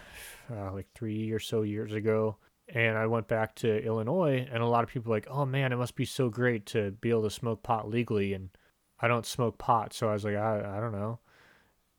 [0.51, 2.37] uh, like three or so years ago,
[2.67, 5.77] and I went back to Illinois, and a lot of people like, "Oh man, it
[5.77, 8.49] must be so great to be able to smoke pot legally." And
[8.99, 11.19] I don't smoke pot, so I was like, "I, I don't know."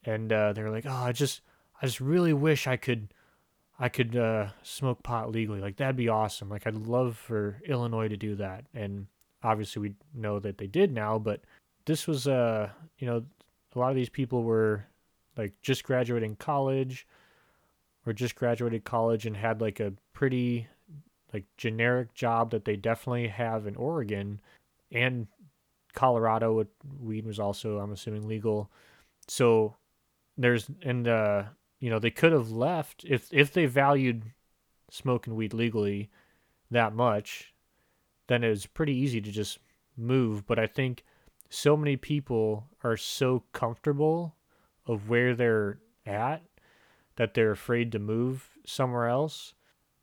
[0.05, 1.41] And uh, they're like, "Oh, I just,
[1.81, 3.13] I just really wish I could,
[3.83, 5.61] I could uh, smoke pot legally.
[5.61, 6.49] Like that'd be awesome.
[6.49, 9.09] Like I'd love for Illinois to do that." And
[9.43, 11.41] obviously, we know that they did now, but
[11.85, 13.25] this was, uh, you know,
[13.75, 14.85] a lot of these people were
[15.37, 17.09] like just graduating college
[18.07, 20.69] or just graduated college and had like a pretty
[21.35, 24.41] like generic job that they definitely have in Oregon
[24.93, 25.27] and
[25.93, 26.65] Colorado
[27.01, 28.71] weed was also I'm assuming legal.
[29.27, 29.75] So
[30.39, 31.45] there's and uh
[31.83, 34.33] you know they could have left if if they valued
[34.91, 36.11] smoking weed legally
[36.71, 37.55] that much
[38.29, 39.61] then it was pretty easy to just
[39.97, 41.05] move but I think
[41.51, 44.37] so many people are so comfortable
[44.87, 46.43] of where they're at
[47.17, 49.55] that they're afraid to move somewhere else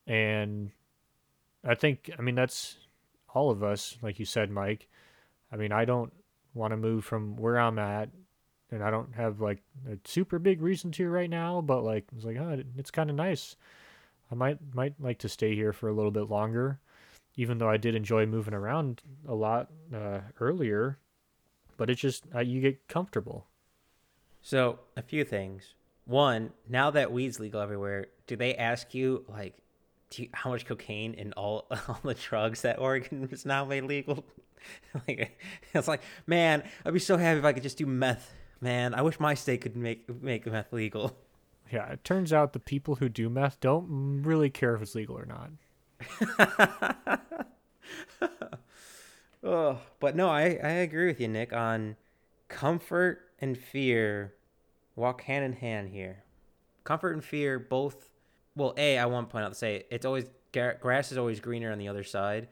[0.07, 0.71] And
[1.63, 2.77] I think, I mean, that's
[3.33, 4.89] all of us, like you said, Mike.
[5.51, 6.13] I mean, I don't
[6.53, 8.09] want to move from where I'm at,
[8.71, 12.25] and I don't have like a super big reason to right now, but like, it's
[12.25, 13.55] like, oh, it's kind of nice.
[14.31, 16.79] I might might like to stay here for a little bit longer,
[17.35, 20.99] even though I did enjoy moving around a lot uh, earlier.
[21.77, 23.47] But it's just uh, you get comfortable.
[24.41, 25.73] So a few things.
[26.05, 29.55] One, now that weed's legal everywhere, do they ask you like,
[30.15, 34.25] you, how much cocaine in all all the drugs that Oregon is now made legal?
[35.07, 35.39] like,
[35.73, 38.33] it's like, man, I'd be so happy if I could just do meth.
[38.61, 41.15] Man, I wish my state could make make meth legal.
[41.71, 45.15] Yeah, it turns out the people who do meth don't really care if it's legal
[45.15, 45.51] or not.
[49.43, 51.95] oh, but no, I, I agree with you, Nick, on
[52.47, 54.33] comfort and fear
[54.95, 56.23] walk hand in hand here.
[56.83, 58.09] Comfort and fear both.
[58.55, 61.71] Well, a I want to point out to say it's always grass is always greener
[61.71, 62.49] on the other side.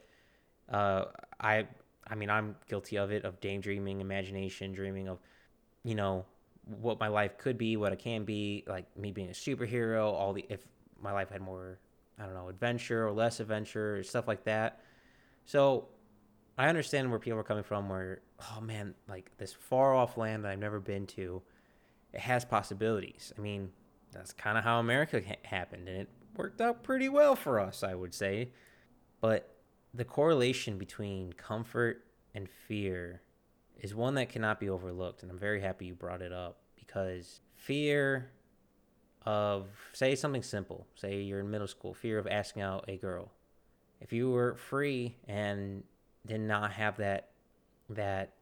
[0.68, 1.06] Uh,
[1.40, 1.66] I
[2.06, 5.18] I mean I'm guilty of it of daydreaming, imagination, dreaming of,
[5.88, 6.26] you know,
[6.82, 10.34] what my life could be, what it can be, like me being a superhero, all
[10.34, 10.60] the if
[11.00, 11.78] my life had more,
[12.18, 14.82] I don't know, adventure or less adventure, stuff like that.
[15.46, 15.88] So
[16.58, 20.44] I understand where people are coming from where, oh man, like this far off land
[20.44, 21.40] that I've never been to,
[22.12, 23.32] it has possibilities.
[23.38, 23.70] I mean,
[24.12, 27.82] that's kind of how America ha- happened, and it worked out pretty well for us,
[27.82, 28.50] I would say.
[29.22, 29.54] But
[29.94, 33.22] the correlation between comfort and fear
[33.78, 35.22] is one that cannot be overlooked.
[35.22, 38.30] And I'm very happy you brought it up because fear
[39.24, 43.30] of, say, something simple, say you're in middle school, fear of asking out a girl.
[44.00, 45.82] If you were free and
[46.26, 47.30] did not have that,
[47.90, 48.34] that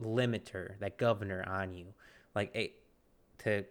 [0.00, 1.86] limiter, that governor on you,
[2.34, 2.72] like a,
[3.38, 3.64] to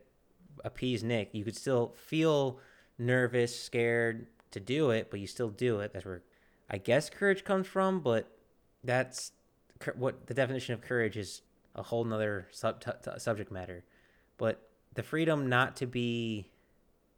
[0.63, 2.59] appease Nick, you could still feel
[2.97, 5.93] nervous, scared to do it, but you still do it.
[5.93, 6.23] That's where
[6.69, 8.31] I guess courage comes from, but
[8.83, 9.31] that's
[9.95, 11.41] what the definition of courage is
[11.75, 13.83] a whole nother sub- t- t- subject matter.
[14.37, 14.61] But
[14.93, 16.49] the freedom not to be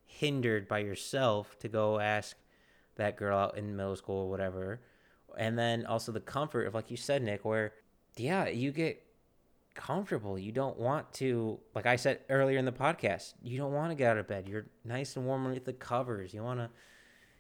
[0.05, 2.35] hindered by yourself to go ask
[2.95, 4.81] that girl out in middle school or whatever.
[5.37, 7.73] And then also the comfort of, like you said, Nick, where,
[8.17, 9.01] yeah, you get
[9.73, 10.37] comfortable.
[10.37, 13.95] You don't want to, like I said earlier in the podcast, you don't want to
[13.95, 14.49] get out of bed.
[14.49, 16.33] You're nice and warm underneath the covers.
[16.33, 16.69] You want to,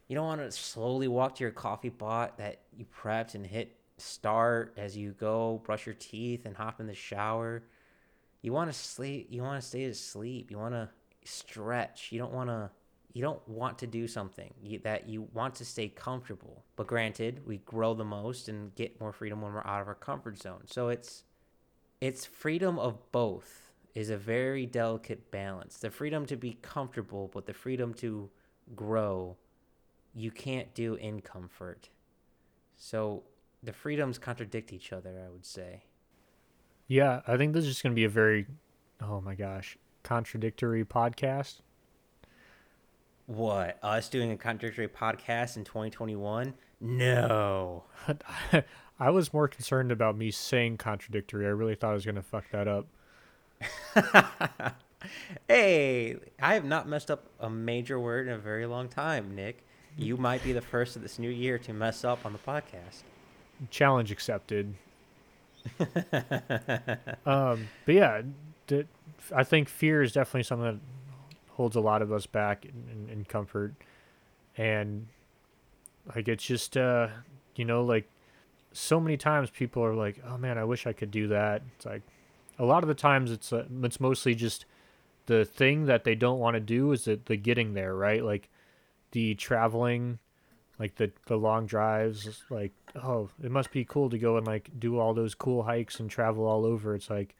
[0.07, 3.75] you don't want to slowly walk to your coffee pot that you prepped and hit
[4.01, 7.63] start as you go, brush your teeth and hop in the shower.
[8.41, 10.49] You want to sleep, you want to stay asleep.
[10.51, 10.89] You want to
[11.23, 12.11] stretch.
[12.11, 12.71] You don't want to
[13.13, 16.63] you don't want to do something that you want to stay comfortable.
[16.77, 19.95] But granted, we grow the most and get more freedom when we're out of our
[19.95, 20.61] comfort zone.
[20.65, 21.23] So it's
[21.99, 25.77] it's freedom of both is a very delicate balance.
[25.77, 28.29] The freedom to be comfortable, but the freedom to
[28.75, 29.35] grow,
[30.13, 31.89] you can't do in comfort.
[32.77, 33.23] So
[33.63, 35.83] the freedoms contradict each other, I would say.
[36.87, 38.47] Yeah, I think this is just going to be a very,
[39.01, 41.61] oh my gosh, contradictory podcast.
[43.27, 43.77] What?
[43.81, 46.53] Us doing a contradictory podcast in 2021?
[46.81, 47.83] No.
[48.99, 51.45] I was more concerned about me saying contradictory.
[51.45, 52.87] I really thought I was going to fuck that up.
[55.47, 59.63] hey, I have not messed up a major word in a very long time, Nick.
[59.97, 63.03] You might be the first of this new year to mess up on the podcast
[63.69, 64.73] challenge accepted.
[67.25, 68.21] um, but yeah,
[68.67, 68.85] d-
[69.35, 70.79] I think fear is definitely something that
[71.53, 73.73] holds a lot of us back in, in, in comfort,
[74.57, 75.07] and
[76.15, 77.09] like it's just uh,
[77.55, 78.09] you know, like
[78.73, 81.85] so many times people are like, "Oh man, I wish I could do that." It's
[81.85, 82.01] like
[82.57, 84.65] a lot of the times it's uh, it's mostly just
[85.27, 88.23] the thing that they don't want to do is that the getting there, right?
[88.23, 88.49] Like
[89.11, 90.19] the traveling
[90.81, 92.71] like the the long drives like
[93.03, 96.09] oh it must be cool to go and like do all those cool hikes and
[96.09, 96.95] travel all over.
[96.95, 97.35] It's like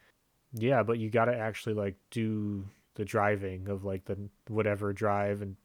[0.54, 4.16] yeah but you got to actually like do the driving of like the
[4.48, 5.56] whatever drive and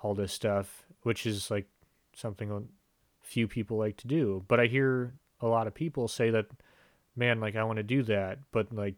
[0.00, 1.66] all this stuff which is like
[2.14, 2.68] something on
[3.20, 4.44] few people like to do.
[4.46, 6.46] But i hear a lot of people say that
[7.16, 8.94] man like i want to do that but like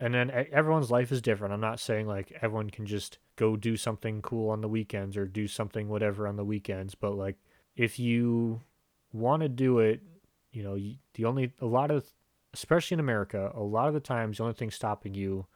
[0.00, 3.74] and then everyone's life is different i'm not saying like everyone can just go do
[3.74, 6.94] something cool on the weekends or do something whatever on the weekends.
[6.94, 7.36] But like,
[7.74, 8.60] if you
[9.14, 10.02] want to do it,
[10.52, 10.76] you know,
[11.14, 12.04] the only, a lot of,
[12.52, 15.46] especially in America, a lot of the times the only thing stopping you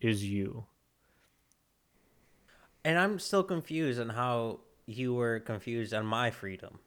[0.00, 0.64] is you.
[2.82, 6.78] And I'm still confused on how you were confused on my freedom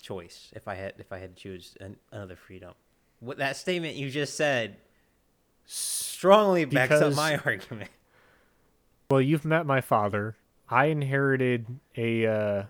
[0.00, 2.72] choice if I had if I had to choose an, another freedom.
[3.18, 4.76] What that statement you just said
[5.70, 7.90] strongly backs because, up my argument.
[9.10, 10.36] Well, you've met my father.
[10.68, 12.62] I inherited a uh,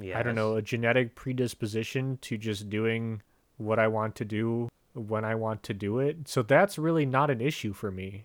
[0.00, 3.22] I don't know, a genetic predisposition to just doing
[3.56, 6.28] what I want to do when I want to do it.
[6.28, 8.24] So that's really not an issue for me.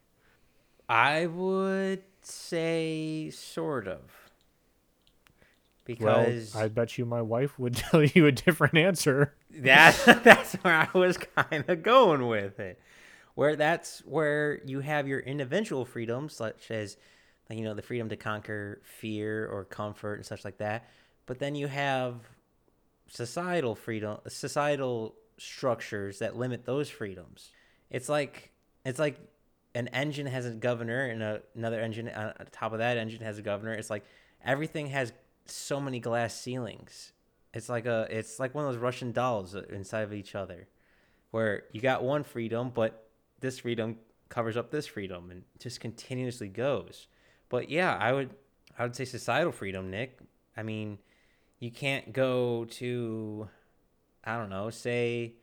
[0.89, 3.99] I would say sort of.
[5.99, 9.33] Well, Because I bet you my wife would tell you a different answer.
[9.51, 12.79] That that's where I was kind of going with it.
[13.37, 16.97] Where that's where you have your individual freedoms, such as
[17.51, 20.89] you know the freedom to conquer fear or comfort and such like that.
[21.27, 22.15] But then you have
[23.05, 27.51] societal freedom, societal structures that limit those freedoms.
[27.91, 29.19] It's like it's like
[29.75, 33.21] an engine has a governor and a, another engine on on top of that engine
[33.21, 33.73] has a governor.
[33.73, 34.03] It's like
[34.43, 35.13] everything has
[35.45, 37.11] so many glass ceilings.
[37.53, 40.67] It's like a it's like one of those Russian dolls inside of each other,
[41.29, 43.03] where you got one freedom, but
[43.39, 43.97] this freedom
[44.29, 47.07] covers up this freedom and just continuously goes.
[47.49, 48.31] But yeah, I would
[48.77, 50.19] I would say societal freedom, Nick.
[50.55, 50.99] I mean,
[51.59, 53.49] you can't go to
[54.23, 55.35] I don't know, say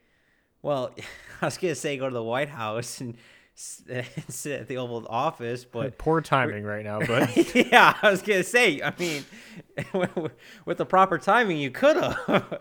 [0.61, 0.91] well,
[1.41, 3.15] I was gonna say go to the White House and,
[3.89, 8.21] and sit at the Oval Office, but Poor timing right now, but yeah, I was
[8.21, 8.81] gonna say.
[8.81, 9.25] I mean,
[10.65, 12.59] with the proper timing, you could have.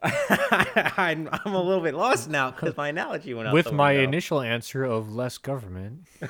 [0.02, 3.54] I'm, I'm a little bit lost now because my analogy went out.
[3.54, 6.06] with my initial answer of less government.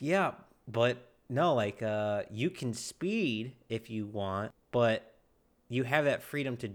[0.00, 0.32] Yeah,
[0.66, 0.96] but
[1.28, 5.14] no, like uh, you can speed if you want, but
[5.68, 6.70] you have that freedom to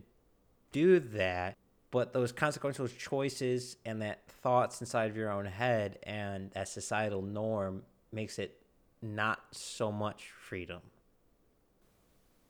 [0.72, 1.58] do that.
[1.92, 7.22] But those consequential choices and that thoughts inside of your own head and that societal
[7.22, 8.58] norm makes it
[9.02, 10.82] not so much freedom.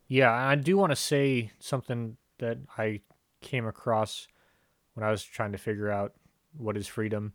[0.08, 3.02] Yeah, I do want to say something that I
[3.42, 4.28] came across
[4.94, 6.14] when I was trying to figure out
[6.58, 7.34] what is freedom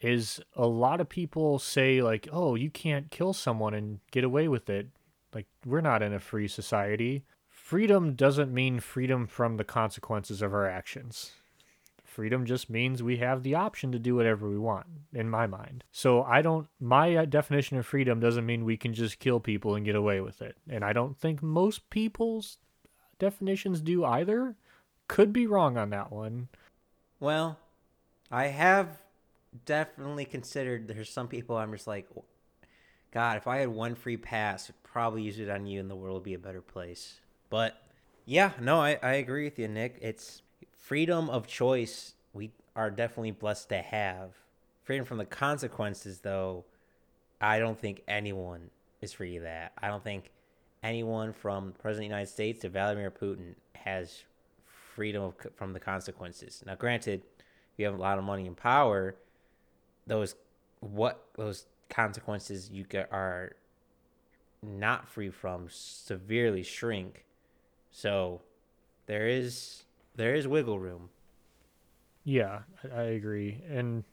[0.00, 4.48] is a lot of people say like, "Oh, you can't kill someone and get away
[4.48, 4.88] with it."
[5.34, 7.24] Like we're not in a free society.
[7.48, 11.41] Freedom doesn't mean freedom from the consequences of our actions.
[12.12, 15.82] Freedom just means we have the option to do whatever we want, in my mind.
[15.90, 19.74] So I don't, my uh, definition of freedom doesn't mean we can just kill people
[19.74, 20.58] and get away with it.
[20.68, 22.58] And I don't think most people's
[23.18, 24.56] definitions do either.
[25.08, 26.48] Could be wrong on that one.
[27.18, 27.58] Well,
[28.30, 28.88] I have
[29.64, 32.10] definitely considered there's some people I'm just like,
[33.10, 35.96] God, if I had one free pass, I'd probably use it on you and the
[35.96, 37.20] world would be a better place.
[37.48, 37.80] But
[38.26, 39.96] yeah, no, I, I agree with you, Nick.
[40.02, 40.42] It's
[40.82, 44.30] freedom of choice we are definitely blessed to have.
[44.82, 46.64] Freedom from the consequences, though,
[47.40, 49.72] I don't think anyone is free of that.
[49.80, 50.30] I don't think
[50.82, 54.24] anyone from President of the United States to Vladimir Putin has
[54.94, 56.62] freedom of, from the consequences.
[56.66, 59.14] Now, granted, if you have a lot of money and power,
[60.06, 60.34] those
[60.80, 63.54] what those consequences you get are
[64.62, 67.24] not free from severely shrink.
[67.92, 68.40] So
[69.06, 69.84] there is
[70.16, 71.10] there is wiggle room.
[72.24, 73.62] Yeah, I, I agree.
[73.68, 74.04] And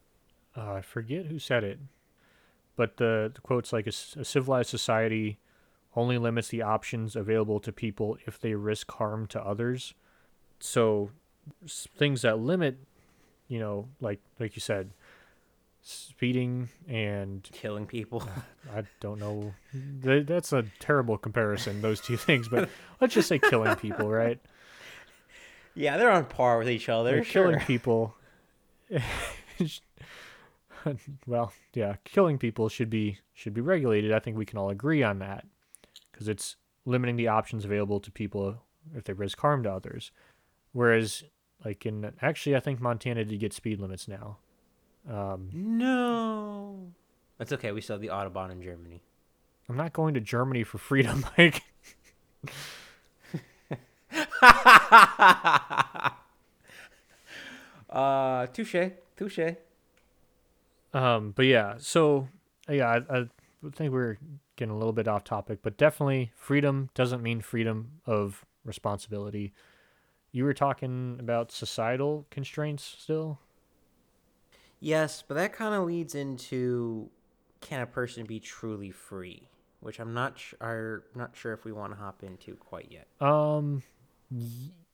[0.56, 1.80] uh, I forget who said it,
[2.76, 5.40] but the, the quote's like a civilized society
[5.96, 9.94] only limits the options available to people if they risk harm to others.
[10.60, 11.12] So
[11.68, 12.78] things that limit,
[13.48, 14.92] you know, like like you said,
[15.82, 18.24] speeding and Killing people.
[18.76, 19.54] I don't know.
[19.74, 22.48] That's a terrible comparison, those two things.
[22.48, 22.70] But
[23.02, 24.40] let's just say killing people, right?
[25.76, 27.12] Yeah, they're on par with each other.
[27.12, 27.52] They're sure.
[27.52, 28.16] killing people.
[31.28, 34.12] well, yeah, killing people should be should be regulated.
[34.12, 35.46] I think we can all agree on that
[36.12, 36.56] because it's
[36.86, 38.64] limiting the options available to people
[38.96, 40.12] if they risk harm to others.
[40.72, 41.24] Whereas,
[41.64, 44.38] like in actually, I think Montana did get speed limits now.
[45.10, 46.92] Um, No.
[47.38, 47.72] That's okay.
[47.72, 49.02] We still have the Autobahn in Germany.
[49.70, 51.64] I'm not going to Germany for freedom, Mike.
[57.90, 59.56] Uh, touche, touche.
[60.94, 62.28] Um, but yeah, so
[62.68, 63.26] yeah, I, I
[63.74, 64.18] think we're
[64.56, 69.54] getting a little bit off topic, but definitely freedom doesn't mean freedom of responsibility.
[70.32, 73.40] You were talking about societal constraints still.
[74.80, 77.10] Yes, but that kind of leads into
[77.62, 79.50] can a person be truly free,
[79.82, 83.08] which I'm not sh- are not sure if we want to hop into quite yet.
[83.20, 83.84] Um,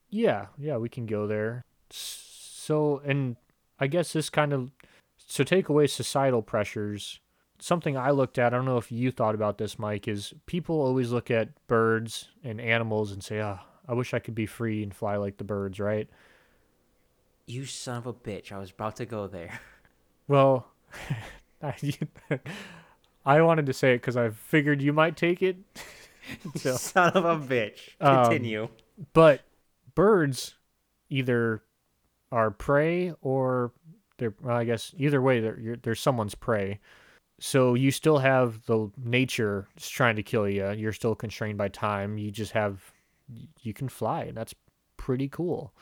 [0.09, 1.63] yeah, yeah, we can go there.
[1.89, 3.35] So, and
[3.79, 4.71] I guess this kind of
[5.17, 7.19] so take away societal pressures.
[7.57, 10.81] Something I looked at, I don't know if you thought about this, Mike, is people
[10.81, 14.83] always look at birds and animals and say, "Ah, I wish I could be free
[14.83, 16.09] and fly like the birds," right?
[17.47, 18.51] You son of a bitch!
[18.51, 19.59] I was about to go there.
[20.27, 20.71] Well,
[21.61, 25.57] I, wanted to say it because I figured you might take it.
[26.55, 27.89] So- Son of a bitch.
[28.01, 28.69] Um, Continue.
[29.13, 29.41] But
[29.93, 30.55] birds
[31.09, 31.63] either
[32.31, 33.71] are prey or
[34.17, 36.79] they're well, I guess either way they're they're someone's prey.
[37.39, 40.71] So you still have the nature trying to kill you.
[40.71, 42.17] You're still constrained by time.
[42.17, 42.93] You just have
[43.61, 44.55] you can fly, and that's
[44.97, 45.73] pretty cool.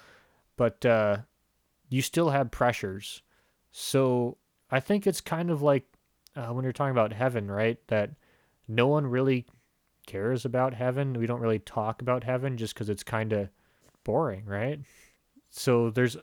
[0.57, 1.17] But uh,
[1.89, 3.21] you still have pressures.
[3.71, 4.37] So
[4.71, 5.83] I think it's kind of like
[6.35, 7.77] uh, when you're talking about heaven, right?
[7.87, 8.11] That
[8.67, 9.45] no one really
[10.05, 11.13] cares about heaven.
[11.13, 13.49] We don't really talk about heaven just because it's kind of
[14.03, 14.79] boring, right?
[15.49, 16.17] So there's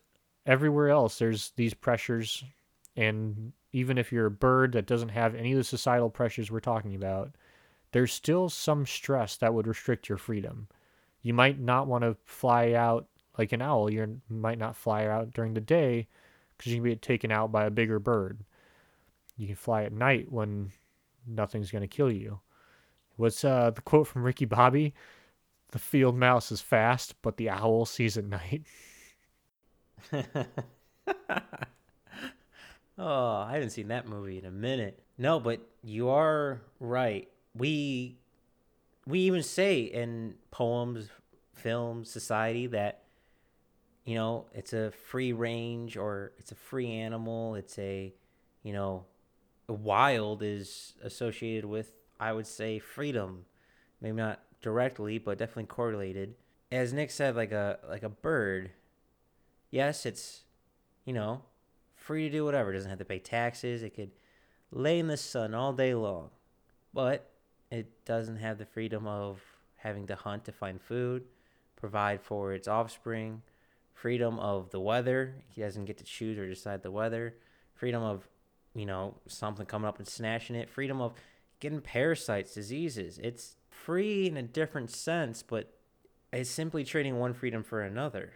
[0.46, 2.44] everywhere else, there's these pressures.
[2.96, 6.60] And even if you're a bird that doesn't have any of the societal pressures we're
[6.60, 7.34] talking about,
[7.92, 10.68] there's still some stress that would restrict your freedom.
[11.22, 13.06] You might not want to fly out
[13.38, 13.90] like an owl.
[13.90, 16.08] You might not fly out during the day
[16.56, 18.44] because you can be taken out by a bigger bird.
[19.36, 20.72] You can fly at night when
[21.26, 22.40] nothing's going to kill you.
[23.20, 24.94] What's uh, the quote from Ricky Bobby?
[25.72, 28.62] The field mouse is fast, but the owl sees at night.
[32.98, 35.02] oh, I haven't seen that movie in a minute.
[35.18, 37.28] No, but you are right.
[37.54, 38.16] We
[39.06, 41.10] we even say in poems,
[41.52, 43.02] films, society that
[44.06, 48.14] you know, it's a free range or it's a free animal, it's a
[48.62, 49.04] you know,
[49.68, 53.46] wild is associated with I would say freedom.
[54.00, 56.34] Maybe not directly, but definitely correlated.
[56.70, 58.70] As Nick said like a like a bird.
[59.70, 60.42] Yes, it's
[61.04, 61.42] you know,
[61.96, 62.70] free to do whatever.
[62.70, 63.82] It doesn't have to pay taxes.
[63.82, 64.10] It could
[64.70, 66.30] lay in the sun all day long.
[66.92, 67.30] But
[67.70, 69.40] it doesn't have the freedom of
[69.76, 71.24] having to hunt to find food,
[71.76, 73.42] provide for its offspring,
[73.94, 75.36] freedom of the weather.
[75.48, 77.36] He doesn't get to choose or decide the weather.
[77.74, 78.28] Freedom of,
[78.74, 80.68] you know, something coming up and snatching it.
[80.68, 81.14] Freedom of
[81.60, 83.18] getting parasites, diseases.
[83.22, 85.72] It's free in a different sense, but
[86.32, 88.32] it's simply trading one freedom for another.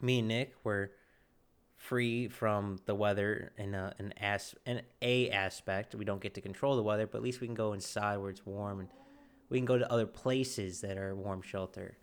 [0.00, 0.92] Me and Nick were
[1.76, 5.94] free from the weather in a, an as in a aspect.
[5.94, 8.30] We don't get to control the weather, but at least we can go inside where
[8.30, 8.88] it's warm, and
[9.48, 11.96] we can go to other places that are warm shelter.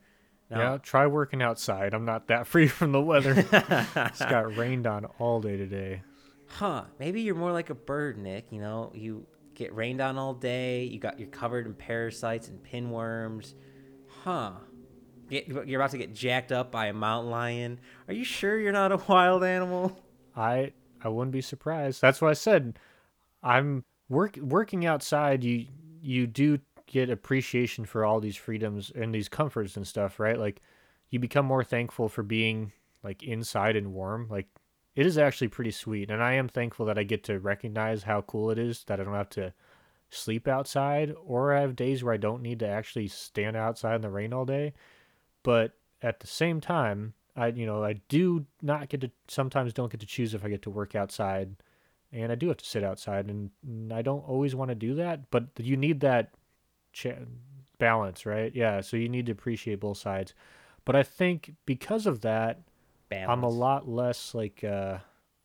[0.49, 1.93] Yeah, try working outside.
[1.93, 3.33] I'm not that free from the weather.
[3.37, 6.01] it's got rained on all day today.
[6.47, 6.83] huh?
[6.99, 8.51] Maybe you're more like a bird, Nick.
[8.51, 9.25] You know, you
[9.63, 10.83] get rained on all day.
[10.83, 13.53] You got you're covered in parasites and pinworms.
[14.23, 14.53] Huh?
[15.29, 17.79] You're about to get jacked up by a mountain lion.
[18.07, 19.97] Are you sure you're not a wild animal?
[20.35, 22.01] I I wouldn't be surprised.
[22.01, 22.79] That's what I said.
[23.41, 25.43] I'm work working outside.
[25.43, 25.65] You
[26.01, 30.37] you do get appreciation for all these freedoms and these comforts and stuff, right?
[30.37, 30.61] Like
[31.09, 32.71] you become more thankful for being
[33.03, 34.27] like inside and warm.
[34.29, 34.47] Like
[34.95, 38.21] it is actually pretty sweet, and I am thankful that I get to recognize how
[38.21, 39.53] cool it is that I don't have to
[40.09, 44.01] sleep outside or I have days where I don't need to actually stand outside in
[44.01, 44.73] the rain all day.
[45.41, 45.73] But
[46.03, 50.01] at the same time, I you know I do not get to sometimes don't get
[50.01, 51.55] to choose if I get to work outside,
[52.11, 55.31] and I do have to sit outside, and, I don't always want to do that.
[55.31, 56.33] But you need that
[57.79, 58.53] balance, right?
[58.55, 60.33] Yeah, so you need to appreciate both sides.
[60.85, 62.61] But I think because of that,
[63.13, 63.29] Balance.
[63.29, 64.97] I'm a lot less like uh,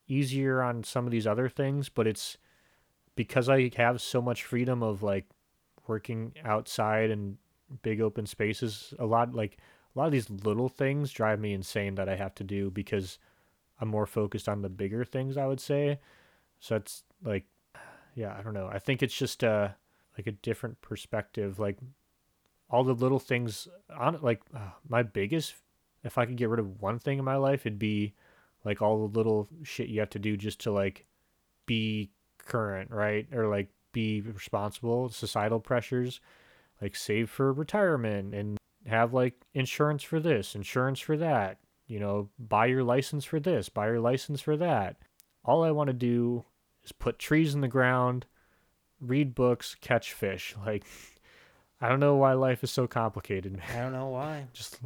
[0.07, 1.89] easier on some of these other things.
[1.89, 2.39] But it's
[3.17, 5.27] because I have so much freedom of like
[5.87, 7.37] working outside and
[7.83, 8.95] big open spaces.
[8.99, 9.59] A lot like
[9.95, 13.19] a lot of these little things drive me insane that I have to do because
[13.81, 15.37] I'm more focused on the bigger things.
[15.37, 16.01] I would say.
[16.61, 17.45] So it's like,
[18.15, 18.69] yeah, I don't know.
[18.73, 19.69] I think it's just uh
[20.17, 21.59] like a different perspective.
[21.59, 21.79] Like
[22.71, 25.55] all the little things on like uh, my biggest
[26.05, 28.15] if I could get rid of one thing in my life it'd be
[28.65, 31.07] like all the little shit you have to do just to like
[31.67, 33.27] be current, right?
[33.33, 36.21] Or like be responsible, societal pressures,
[36.83, 42.29] like save for retirement and have like insurance for this, insurance for that, you know,
[42.39, 44.97] buy your license for this, buy your license for that.
[45.45, 46.45] All I want to do
[46.85, 48.27] is put trees in the ground,
[49.01, 50.55] read books, catch fish.
[50.67, 50.85] Like
[51.81, 53.53] I don't know why life is so complicated.
[53.57, 53.63] man.
[53.73, 54.47] I don't know why.
[54.53, 54.79] Just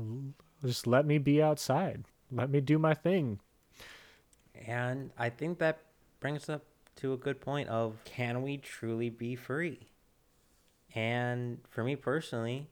[0.64, 2.04] just let me be outside.
[2.30, 3.40] Let me do my thing.
[4.66, 5.78] And I think that
[6.20, 6.64] brings up
[6.96, 9.88] to a good point of can we truly be free?
[10.94, 12.68] And for me personally,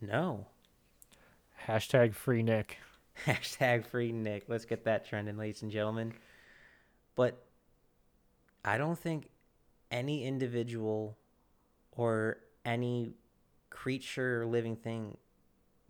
[0.00, 0.46] no.
[1.66, 2.78] Hashtag free Nick.
[3.26, 4.44] Hashtag free Nick.
[4.48, 6.12] Let's get that trending, ladies and gentlemen.
[7.14, 7.44] But
[8.64, 9.28] I don't think
[9.90, 11.16] any individual
[11.92, 13.14] or any
[13.70, 15.16] creature or living thing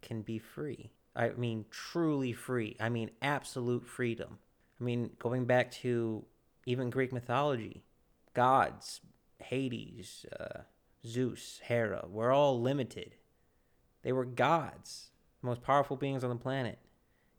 [0.05, 0.93] can be free.
[1.17, 2.77] I mean, truly free.
[2.79, 4.39] I mean, absolute freedom.
[4.81, 6.25] I mean, going back to
[6.67, 7.85] even Greek mythology,
[8.35, 9.01] gods,
[9.39, 10.63] Hades, uh,
[11.07, 13.17] Zeus, Hera, were all limited.
[14.03, 16.79] They were gods, the most powerful beings on the planet.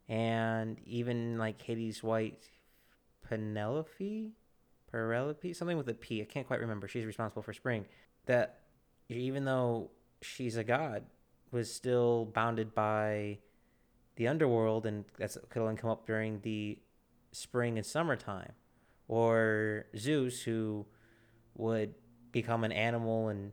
[0.08, 2.34] And even like Hades' wife,
[3.28, 4.32] Penelope,
[4.90, 6.22] Penelope, something with a P.
[6.22, 6.88] I can't quite remember.
[6.88, 7.86] She's responsible for spring.
[8.26, 8.60] That
[9.08, 9.90] even though
[10.22, 11.04] she's a god,
[11.52, 13.38] was still bounded by
[14.16, 16.78] the underworld, and that's could only come up during the
[17.32, 18.52] spring and summertime.
[19.08, 20.86] Or Zeus, who
[21.54, 21.94] would
[22.32, 23.52] become an animal, and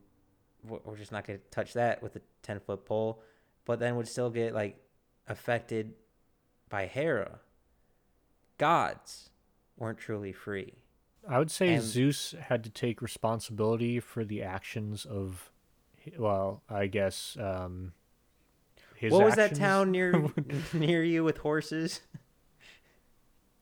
[0.67, 3.21] we're just not going to touch that with a ten foot pole,
[3.65, 4.77] but then would still get like
[5.27, 5.93] affected
[6.69, 7.39] by Hera.
[8.57, 9.29] Gods
[9.77, 10.73] weren't truly free.
[11.27, 15.51] I would say And- Zeus had to take responsibility for the actions of,
[16.17, 17.93] well, I guess um,
[18.95, 19.11] his.
[19.11, 19.59] what was that actions.
[19.59, 20.29] town near
[20.73, 22.01] near you with horses?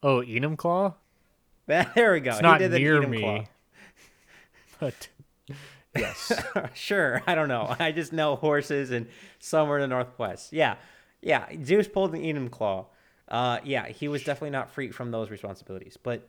[0.03, 0.95] Oh, Enumclaw.
[1.67, 2.31] there we go.
[2.31, 3.47] It's He not did the near me,
[4.79, 5.09] but
[5.95, 6.31] yes,
[6.73, 7.75] sure, I don't know.
[7.79, 9.07] I just know horses and
[9.39, 10.53] somewhere in the northwest.
[10.53, 10.75] Yeah,
[11.21, 11.47] yeah.
[11.63, 12.87] Zeus pulled the Enumclaw.
[13.27, 15.97] Uh, yeah, he was definitely not free from those responsibilities.
[16.01, 16.27] But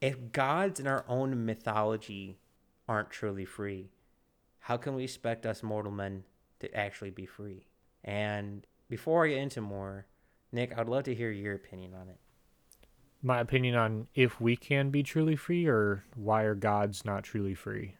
[0.00, 2.38] if gods in our own mythology
[2.88, 3.88] aren't truly free,
[4.60, 6.24] how can we expect us mortal men
[6.60, 7.66] to actually be free?
[8.04, 10.06] And before I get into more,
[10.52, 12.18] Nick, I'd love to hear your opinion on it.
[13.22, 17.54] my opinion on if we can be truly free or why are gods not truly
[17.54, 17.94] free.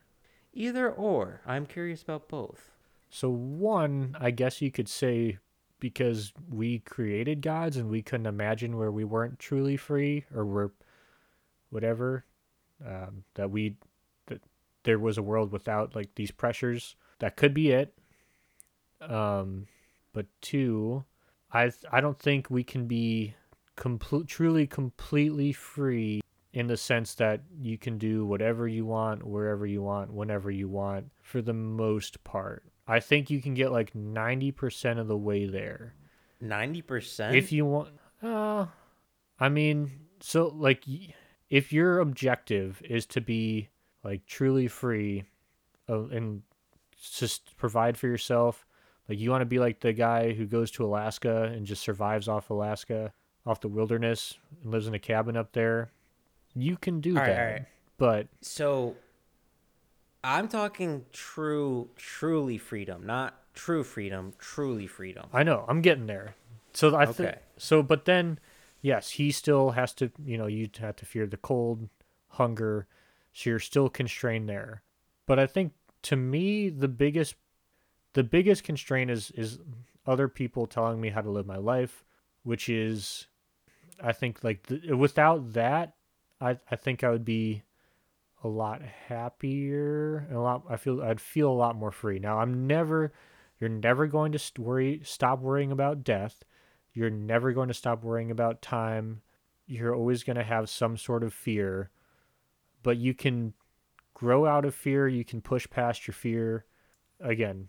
[0.54, 1.40] Either or.
[1.46, 2.70] I'm curious about both.
[3.10, 5.38] So one, I guess you could say
[5.80, 10.72] because we created gods and we couldn't imagine where we weren't truly free or were
[11.70, 12.24] whatever
[12.84, 13.76] um, that we
[14.88, 16.96] there was a world without like these pressures.
[17.18, 17.92] That could be it.
[19.02, 19.66] Um
[20.14, 21.04] but two
[21.52, 23.34] i i don't think we can be
[23.76, 26.20] complete truly completely free
[26.52, 30.68] in the sense that you can do whatever you want wherever you want whenever you
[30.68, 32.64] want for the most part.
[32.86, 35.94] I think you can get like 90% of the way there.
[36.42, 37.34] 90%?
[37.34, 37.90] if you want
[38.22, 38.66] uh
[39.38, 40.84] i mean so like
[41.50, 43.68] if your objective is to be
[44.08, 45.24] like truly free
[45.88, 46.42] uh, and
[47.00, 48.64] just provide for yourself
[49.08, 52.26] like you want to be like the guy who goes to alaska and just survives
[52.28, 53.12] off alaska
[53.46, 55.90] off the wilderness and lives in a cabin up there
[56.54, 57.64] you can do All that all right.
[57.98, 58.96] but So
[60.24, 65.26] I'm talking true, truly freedom, not true freedom, truly freedom.
[65.32, 65.64] I know.
[65.68, 66.34] I'm getting there.
[66.72, 67.38] So I think Okay.
[67.56, 68.38] so, but then,
[68.82, 70.10] yes, he still has to.
[70.24, 71.88] You know, you have to fear the cold,
[72.30, 72.86] hunger.
[73.38, 74.82] So you're still constrained there.
[75.26, 75.72] But I think
[76.02, 77.36] to me, the biggest,
[78.14, 79.60] the biggest constraint is is
[80.04, 82.04] other people telling me how to live my life,
[82.42, 83.28] which is,
[84.02, 85.94] I think like the, without that,
[86.40, 87.62] I I think I would be
[88.42, 92.18] a lot happier and a lot I feel I'd feel a lot more free.
[92.18, 93.12] Now I'm never
[93.60, 96.42] you're never going to worry stop worrying about death.
[96.92, 99.22] You're never going to stop worrying about time.
[99.66, 101.90] You're always going to have some sort of fear,
[102.82, 103.54] but you can
[104.14, 106.64] grow out of fear, you can push past your fear.
[107.20, 107.68] Again,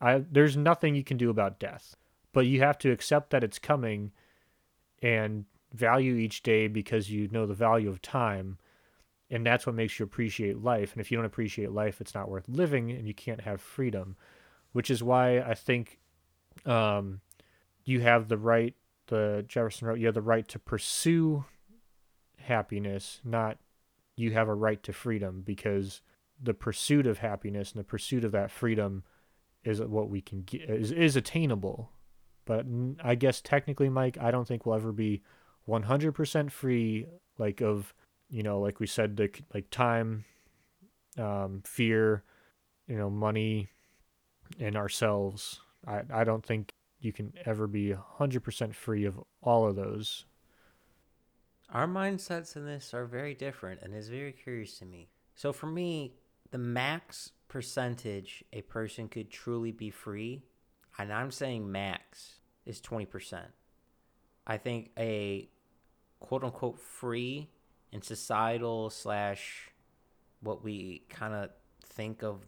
[0.00, 1.96] I there's nothing you can do about death,
[2.32, 4.12] but you have to accept that it's coming
[5.02, 8.58] and value each day because you know the value of time
[9.30, 12.30] and that's what makes you appreciate life and if you don't appreciate life it's not
[12.30, 14.16] worth living and you can't have freedom
[14.72, 15.98] which is why i think
[16.64, 17.20] um,
[17.84, 18.74] you have the right
[19.08, 21.44] the jefferson wrote you have the right to pursue
[22.38, 23.58] happiness not
[24.16, 26.00] you have a right to freedom because
[26.42, 29.04] the pursuit of happiness and the pursuit of that freedom
[29.62, 31.90] is what we can get is, is attainable.
[32.46, 32.66] But
[33.02, 35.22] i guess technically mike i don't think we'll ever be
[35.66, 37.06] 100% free
[37.38, 37.94] like of
[38.28, 40.26] you know like we said the like time
[41.18, 42.22] um fear
[42.86, 43.68] you know money
[44.58, 45.60] and ourselves.
[45.86, 50.24] I i don't think you can ever be 100% free of all of those
[51.74, 55.08] Our mindsets in this are very different and is very curious to me.
[55.34, 56.14] So for me,
[56.52, 60.44] the max percentage a person could truly be free,
[60.98, 63.42] and I'm saying max, is 20%.
[64.46, 65.48] I think a
[66.20, 67.50] quote unquote free
[67.92, 69.70] and societal slash
[70.40, 71.50] what we kind of
[71.84, 72.46] think of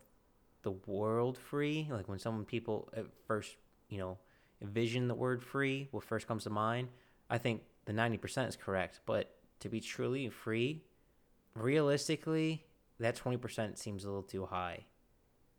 [0.62, 3.57] the world free, like when some people at first,
[3.89, 4.18] you know,
[4.62, 6.89] envision the word free, what first comes to mind,
[7.29, 9.01] I think the 90% is correct.
[9.07, 10.84] But to be truly free,
[11.55, 12.66] realistically,
[13.01, 14.84] that 20% seems a little too high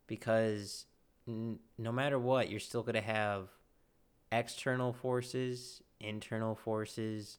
[0.06, 0.86] because
[1.26, 3.48] n- no matter what, you're still going to have
[4.32, 7.38] external forces, internal forces,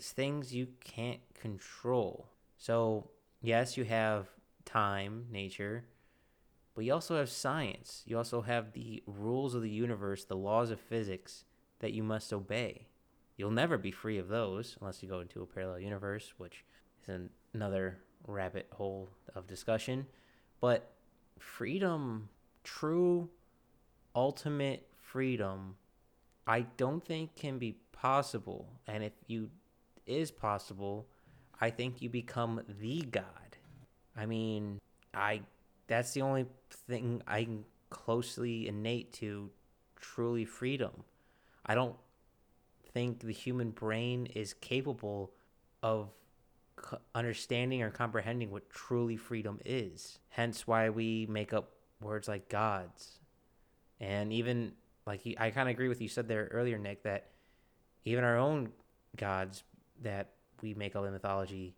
[0.00, 2.28] things you can't control.
[2.56, 3.10] So,
[3.40, 4.28] yes, you have
[4.64, 5.84] time, nature,
[6.74, 8.02] but you also have science.
[8.06, 11.44] You also have the rules of the universe, the laws of physics
[11.80, 12.86] that you must obey.
[13.42, 16.64] You'll never be free of those unless you go into a parallel universe, which
[17.08, 20.06] is another rabbit hole of discussion.
[20.60, 20.92] But
[21.40, 22.28] freedom,
[22.62, 23.28] true,
[24.14, 25.74] ultimate freedom,
[26.46, 28.68] I don't think can be possible.
[28.86, 29.50] And if you
[30.06, 31.08] is possible,
[31.60, 33.56] I think you become the God.
[34.16, 34.78] I mean,
[35.14, 35.40] I
[35.88, 36.46] that's the only
[36.88, 39.50] thing I can closely innate to
[39.96, 40.92] truly freedom.
[41.66, 41.96] I don't
[42.92, 45.32] think the human brain is capable
[45.82, 46.10] of
[47.14, 50.18] understanding or comprehending what truly freedom is.
[50.30, 51.70] Hence why we make up
[52.00, 53.18] words like gods.
[54.00, 54.72] And even
[55.06, 57.30] like I kind of agree with you said there earlier Nick that
[58.04, 58.70] even our own
[59.16, 59.62] gods
[60.02, 60.30] that
[60.60, 61.74] we make up in mythology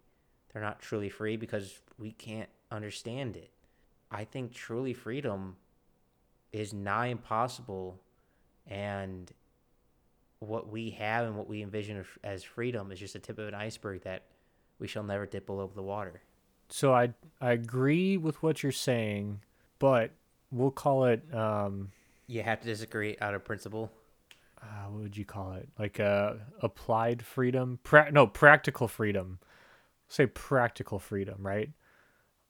[0.53, 3.51] they're not truly free because we can't understand it.
[4.11, 5.57] I think truly freedom
[6.53, 8.01] is nigh impossible
[8.67, 9.33] and
[10.49, 13.55] what we have and what we envision as freedom is just a tip of an
[13.55, 14.23] iceberg that
[14.79, 16.21] we shall never dip below the water.
[16.69, 19.41] So I I agree with what you're saying,
[19.79, 20.13] but
[20.51, 21.23] we'll call it.
[21.35, 21.91] Um,
[22.27, 23.91] you have to disagree out of principle.
[24.63, 25.69] Uh, what would you call it?
[25.79, 27.79] Like uh, applied freedom?
[27.83, 29.39] Pra- no, practical freedom.
[30.09, 31.71] Say practical freedom, right?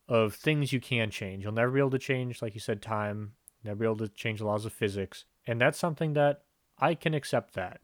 [0.08, 1.42] Of things you can change.
[1.42, 3.32] You'll never be able to change, like you said, time.
[3.64, 6.42] Never be able to change the laws of physics, and that's something that
[6.78, 7.54] I can accept.
[7.54, 7.80] That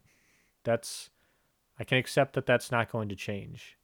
[0.63, 1.09] that's
[1.79, 3.77] I can accept that that's not going to change.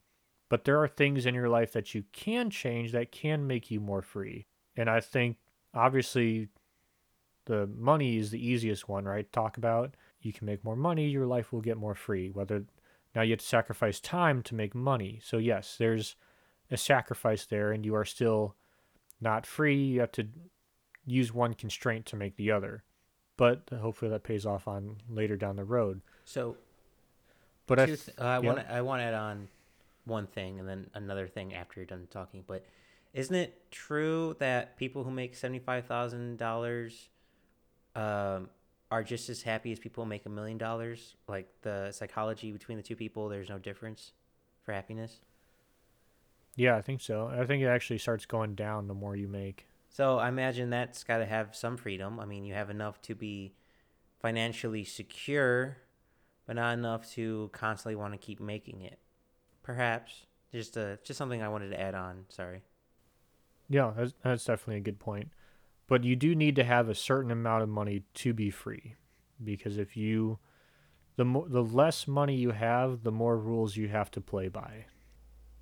[0.49, 3.79] But there are things in your life that you can change that can make you
[3.79, 4.45] more free.
[4.75, 5.37] And I think
[5.73, 6.49] obviously
[7.45, 9.31] the money is the easiest one, right?
[9.33, 12.29] Talk about you can make more money, your life will get more free.
[12.29, 12.65] Whether
[13.15, 15.19] now you have to sacrifice time to make money.
[15.23, 16.15] So yes, there's
[16.69, 18.55] a sacrifice there and you are still
[19.19, 19.75] not free.
[19.75, 20.27] You have to
[21.05, 22.83] use one constraint to make the other.
[23.37, 26.01] But hopefully that pays off on later down the road.
[26.25, 26.57] So
[27.67, 29.47] but I, th- I want I want to add on
[30.05, 32.43] one thing and then another thing after you're done talking.
[32.47, 32.65] But
[33.13, 37.09] isn't it true that people who make seventy five thousand dollars
[37.95, 38.49] um,
[38.89, 41.15] are just as happy as people who make a million dollars?
[41.27, 44.11] Like the psychology between the two people, there's no difference
[44.63, 45.19] for happiness.
[46.55, 47.27] Yeah, I think so.
[47.27, 49.67] I think it actually starts going down the more you make.
[49.89, 52.19] So I imagine that's got to have some freedom.
[52.19, 53.53] I mean, you have enough to be
[54.19, 55.77] financially secure,
[56.47, 58.97] but not enough to constantly want to keep making it.
[59.61, 62.25] Perhaps just uh, just something I wanted to add on.
[62.29, 62.63] Sorry.
[63.69, 65.29] Yeah, that's, that's definitely a good point.
[65.87, 68.95] But you do need to have a certain amount of money to be free,
[69.43, 70.39] because if you
[71.17, 74.85] the more the less money you have, the more rules you have to play by.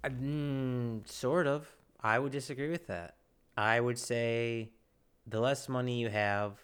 [0.03, 1.67] Mm, sort of.
[2.01, 3.15] I would disagree with that.
[3.57, 4.69] I would say
[5.25, 6.59] the less money you have,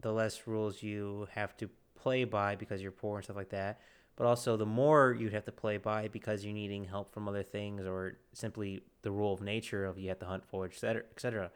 [0.00, 1.68] the less rules you have to
[2.02, 3.80] play by because you're poor and stuff like that
[4.16, 7.42] but also the more you'd have to play by because you're needing help from other
[7.42, 11.02] things or simply the rule of nature of you have to hunt for, et cetera,
[11.10, 11.50] et cetera.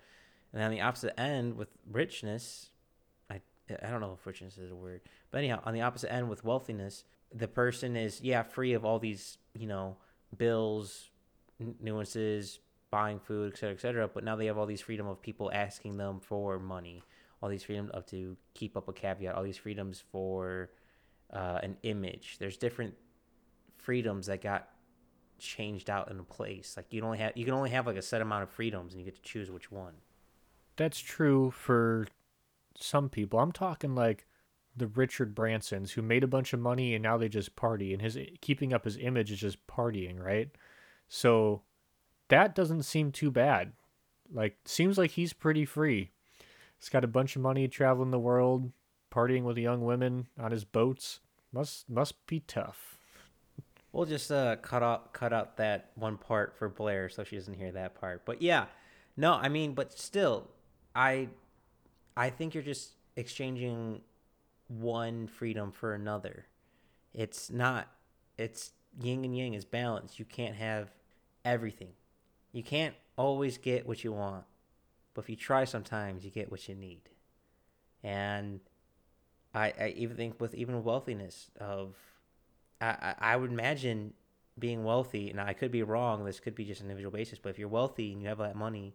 [0.52, 2.70] And on the opposite end with richness,
[3.30, 3.40] I
[3.82, 6.44] I don't know if richness is a word, but anyhow, on the opposite end with
[6.44, 9.96] wealthiness, the person is yeah free of all these you know
[10.36, 11.10] bills,
[11.80, 14.08] nuances, buying food, et cetera, et cetera.
[14.08, 17.02] But now they have all these freedom of people asking them for money,
[17.42, 20.70] all these freedoms of to keep up a caveat, all these freedoms for
[21.32, 22.36] uh, an image.
[22.38, 22.94] There's different
[23.76, 24.68] freedoms that got
[25.38, 26.74] changed out in a place.
[26.76, 29.00] Like you only have you can only have like a set amount of freedoms, and
[29.00, 29.94] you get to choose which one.
[30.76, 32.06] That's true for
[32.78, 33.38] some people.
[33.38, 34.26] I'm talking like
[34.76, 38.02] the Richard Bransons who made a bunch of money and now they just party, and
[38.02, 40.50] his keeping up his image is just partying, right?
[41.08, 41.62] So
[42.28, 43.72] that doesn't seem too bad.
[44.32, 46.10] Like seems like he's pretty free.
[46.78, 48.72] He's got a bunch of money traveling the world,
[49.12, 51.20] partying with young women on his boats
[51.52, 52.98] must must be tough.
[53.92, 57.54] We'll just uh, cut out cut out that one part for Blair so she doesn't
[57.54, 58.26] hear that part.
[58.26, 58.66] But yeah,
[59.16, 60.48] no, I mean, but still,
[60.94, 61.28] I
[62.16, 64.02] I think you're just exchanging
[64.68, 66.46] one freedom for another.
[67.14, 67.88] It's not.
[68.36, 70.18] It's yin and yang is balance.
[70.18, 70.90] You can't have
[71.44, 71.92] everything.
[72.52, 74.44] You can't always get what you want,
[75.16, 77.00] but if you try, sometimes you get what you need.
[78.04, 78.60] And
[79.54, 81.94] I, I even think with even wealthiness of
[82.82, 84.12] I, I would imagine
[84.58, 87.48] being wealthy and I could be wrong this could be just an individual basis but
[87.48, 88.94] if you're wealthy and you have that money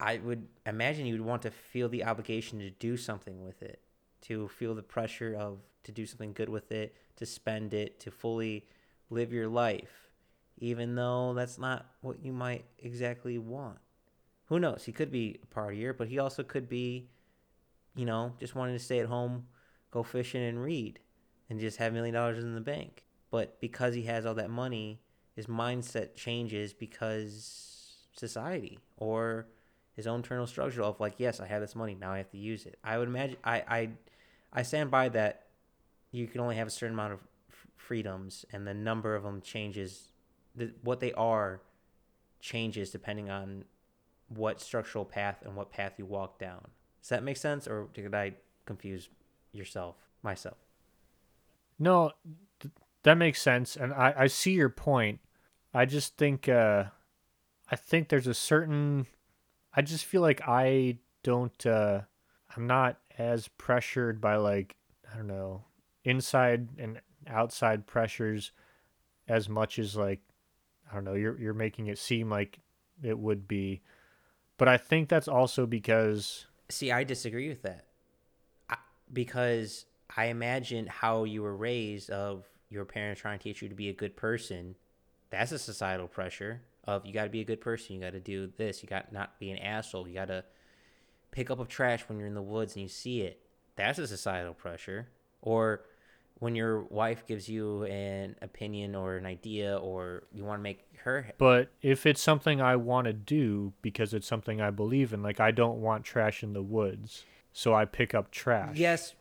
[0.00, 3.80] I would imagine you would want to feel the obligation to do something with it
[4.22, 8.10] to feel the pressure of to do something good with it to spend it to
[8.10, 8.66] fully
[9.10, 10.10] live your life
[10.58, 13.78] even though that's not what you might exactly want
[14.50, 14.84] Who knows?
[14.84, 17.08] He could be a partier, but he also could be,
[17.94, 19.46] you know, just wanting to stay at home,
[19.92, 20.98] go fishing, and read,
[21.48, 23.04] and just have a million dollars in the bank.
[23.30, 25.00] But because he has all that money,
[25.36, 29.46] his mindset changes because society or
[29.94, 32.38] his own internal structure of like, yes, I have this money, now I have to
[32.38, 32.76] use it.
[32.82, 33.88] I would imagine I I,
[34.52, 35.46] I stand by that.
[36.10, 39.42] You can only have a certain amount of f- freedoms, and the number of them
[39.42, 40.10] changes.
[40.56, 41.60] The, what they are
[42.40, 43.64] changes depending on
[44.30, 46.68] what structural path and what path you walk down.
[47.02, 48.32] Does that make sense, or did I
[48.64, 49.08] confuse
[49.52, 50.56] yourself, myself?
[51.78, 52.12] No,
[52.60, 52.72] th-
[53.02, 55.20] that makes sense, and I I see your point.
[55.74, 56.84] I just think uh,
[57.70, 59.06] I think there's a certain.
[59.74, 61.66] I just feel like I don't.
[61.66, 62.02] Uh,
[62.56, 64.76] I'm not as pressured by like
[65.12, 65.64] I don't know
[66.04, 68.52] inside and outside pressures
[69.28, 70.20] as much as like
[70.90, 72.60] I don't know you're you're making it seem like
[73.02, 73.82] it would be.
[74.60, 77.86] But I think that's also because See, I disagree with that.
[78.68, 78.76] I,
[79.10, 83.74] because I imagine how you were raised of your parents trying to teach you to
[83.74, 84.74] be a good person.
[85.30, 87.94] That's a societal pressure of you got to be a good person.
[87.94, 88.82] You got to do this.
[88.82, 90.06] You got not be an asshole.
[90.06, 90.44] You got to
[91.30, 93.40] pick up a trash when you're in the woods and you see it.
[93.76, 95.08] That's a societal pressure.
[95.40, 95.86] Or
[96.40, 100.84] when your wife gives you an opinion or an idea or you want to make
[101.04, 105.22] her But if it's something I want to do because it's something I believe in,
[105.22, 108.76] like I don't want trash in the woods, so I pick up trash.
[108.76, 109.14] Yes,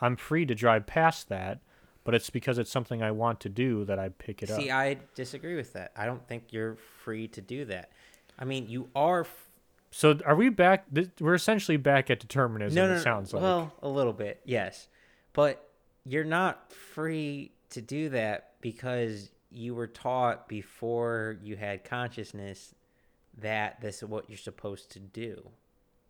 [0.00, 1.60] I'm free to drive past that,
[2.04, 4.60] but it's because it's something I want to do that I pick it up.
[4.60, 4.70] See.
[4.70, 5.92] I disagree with that.
[5.96, 7.90] I don't think you're free to do that.
[8.38, 9.48] I mean, you are f-
[9.90, 10.84] So are we back?
[10.94, 12.74] Th- we're essentially back at determinism.
[12.76, 13.42] no, no, it no, sounds like.
[13.42, 14.88] well, a little bit, yes,
[15.32, 15.65] but
[16.06, 22.74] you're not free to do that because you were taught before you had consciousness
[23.38, 25.50] that this is what you're supposed to do.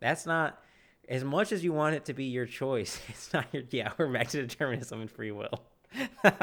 [0.01, 0.63] That's not
[1.09, 3.01] as much as you want it to be your choice.
[3.09, 3.63] It's not your.
[3.71, 5.63] Yeah, we're back to determinism and free will.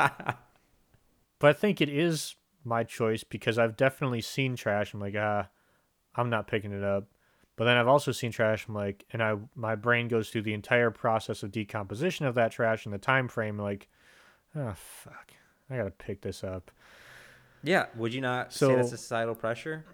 [1.43, 4.93] But I think it is my choice because I've definitely seen trash.
[4.93, 5.49] I'm like, ah,
[6.15, 7.03] I'm not picking it up.
[7.55, 8.65] But then I've also seen trash.
[8.67, 12.51] I'm like, and I my brain goes through the entire process of decomposition of that
[12.51, 13.57] trash and the time frame.
[13.59, 13.87] Like,
[14.55, 15.33] oh fuck,
[15.69, 16.71] I gotta pick this up.
[17.63, 19.85] yeah, would you not say that's a societal pressure?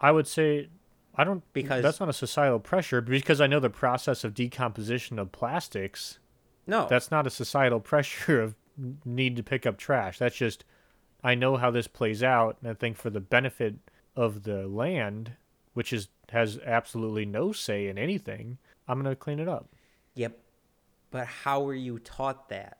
[0.00, 0.68] I would say
[1.14, 5.18] I don't Because- that's not a societal pressure because I know the process of decomposition
[5.18, 6.18] of plastics.
[6.66, 8.54] No, That's not a societal pressure of
[9.04, 10.18] need to pick up trash.
[10.18, 10.64] That's just
[11.24, 13.74] I know how this plays out, and I think for the benefit
[14.14, 15.32] of the land,
[15.74, 19.68] which is has absolutely no say in anything, I'm gonna clean it up.
[20.14, 20.38] Yep.
[21.10, 22.78] But how were you taught that?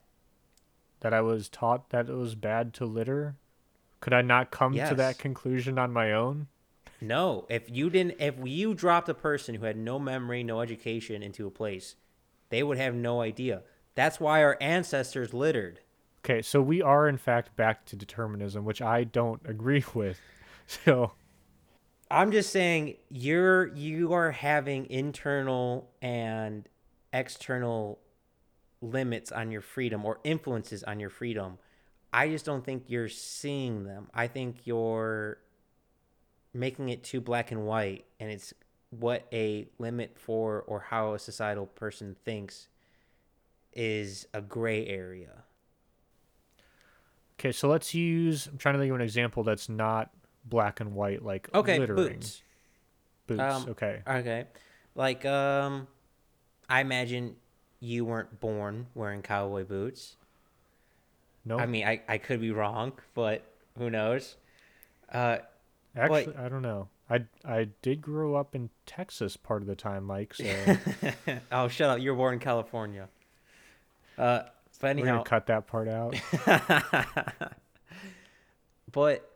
[0.99, 3.35] That I was taught that it was bad to litter.
[4.01, 6.47] Could I not come to that conclusion on my own?
[7.01, 7.45] No.
[7.49, 11.47] If you didn't if you dropped a person who had no memory, no education into
[11.47, 11.95] a place,
[12.49, 13.63] they would have no idea.
[13.95, 15.79] That's why our ancestors littered.
[16.23, 20.19] Okay, so we are in fact back to determinism, which I don't agree with.
[20.67, 21.13] So
[22.11, 26.67] I'm just saying you're you are having internal and
[27.13, 27.99] external
[28.81, 31.57] limits on your freedom or influences on your freedom.
[32.11, 34.09] I just don't think you're seeing them.
[34.13, 35.37] I think you're
[36.53, 38.53] making it too black and white and it's
[38.89, 42.69] what a limit for or how a societal person thinks
[43.73, 45.43] is a gray area.
[47.39, 48.47] Okay, so let's use.
[48.47, 50.09] I'm trying to think of an example that's not
[50.45, 52.13] black and white, like Okay, littering.
[52.13, 52.41] boots.
[53.27, 53.41] Boots.
[53.41, 54.01] Um, okay.
[54.07, 54.45] Okay.
[54.95, 55.87] Like um
[56.67, 57.35] I imagine
[57.79, 60.15] you weren't born wearing cowboy boots.
[61.45, 63.43] No, I mean, I, I could be wrong, but
[63.77, 64.35] who knows?
[65.11, 65.37] Uh
[65.95, 66.89] actually, I don't know.
[67.09, 70.33] I I did grow up in Texas part of the time, Mike.
[70.33, 70.45] So
[71.51, 71.99] oh, shut up.
[71.99, 73.07] You were born in California.
[74.17, 74.43] Uh
[74.81, 76.15] but we're gonna anyhow, cut that part out.
[78.91, 79.28] but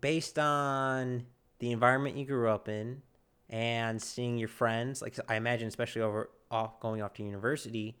[0.00, 1.26] based on
[1.58, 3.02] the environment you grew up in
[3.48, 7.98] and seeing your friends, like I imagine, especially over off going off to university,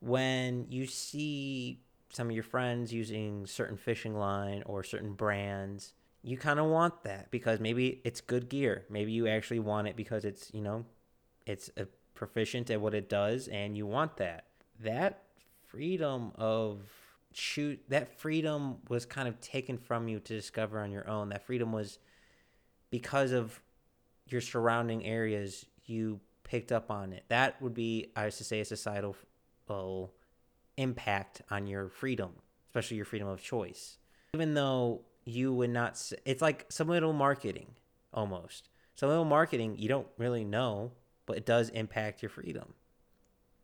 [0.00, 1.80] when you see
[2.10, 7.02] some of your friends using certain fishing line or certain brands, you kind of want
[7.02, 8.84] that because maybe it's good gear.
[8.88, 10.84] Maybe you actually want it because it's you know,
[11.46, 14.46] it's a proficient at what it does, and you want that.
[14.80, 15.22] That
[15.66, 16.80] freedom of
[17.36, 21.30] shoot that freedom was kind of taken from you to discover on your own.
[21.30, 21.98] That freedom was
[22.90, 23.60] because of
[24.26, 27.24] your surrounding areas you picked up on it.
[27.28, 29.16] That would be i used to say a societal
[30.76, 32.30] impact on your freedom
[32.74, 33.98] especially your freedom of choice.
[34.34, 37.68] Even though you would not it's like some little marketing
[38.12, 38.68] almost.
[38.96, 40.92] Some little marketing, you don't really know,
[41.26, 42.74] but it does impact your freedom.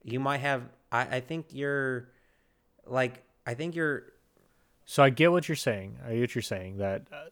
[0.05, 0.63] You might have,
[0.93, 2.09] I, I think you're
[2.87, 4.05] like, I think you're,
[4.85, 5.99] So I get what you're saying.
[6.05, 7.25] I get what you're saying that uh,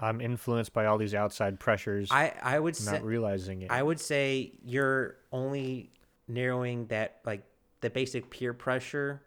[0.00, 3.70] I'm influenced by all these outside pressures, I, I would say, not realizing it.
[3.70, 5.90] I would say you're only
[6.28, 7.42] narrowing that like
[7.80, 9.22] the basic peer pressure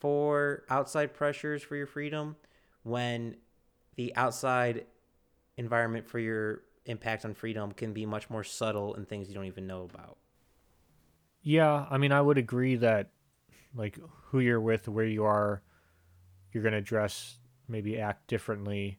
[0.00, 2.36] for outside pressures for your freedom
[2.82, 3.36] when
[3.96, 4.86] the outside
[5.56, 9.46] environment for your impact on freedom can be much more subtle and things you don't
[9.46, 10.16] even know about.
[11.42, 13.10] Yeah, I mean, I would agree that
[13.76, 13.98] like
[14.30, 15.62] who you're with, where you are,
[16.52, 18.98] you're going to dress, maybe act differently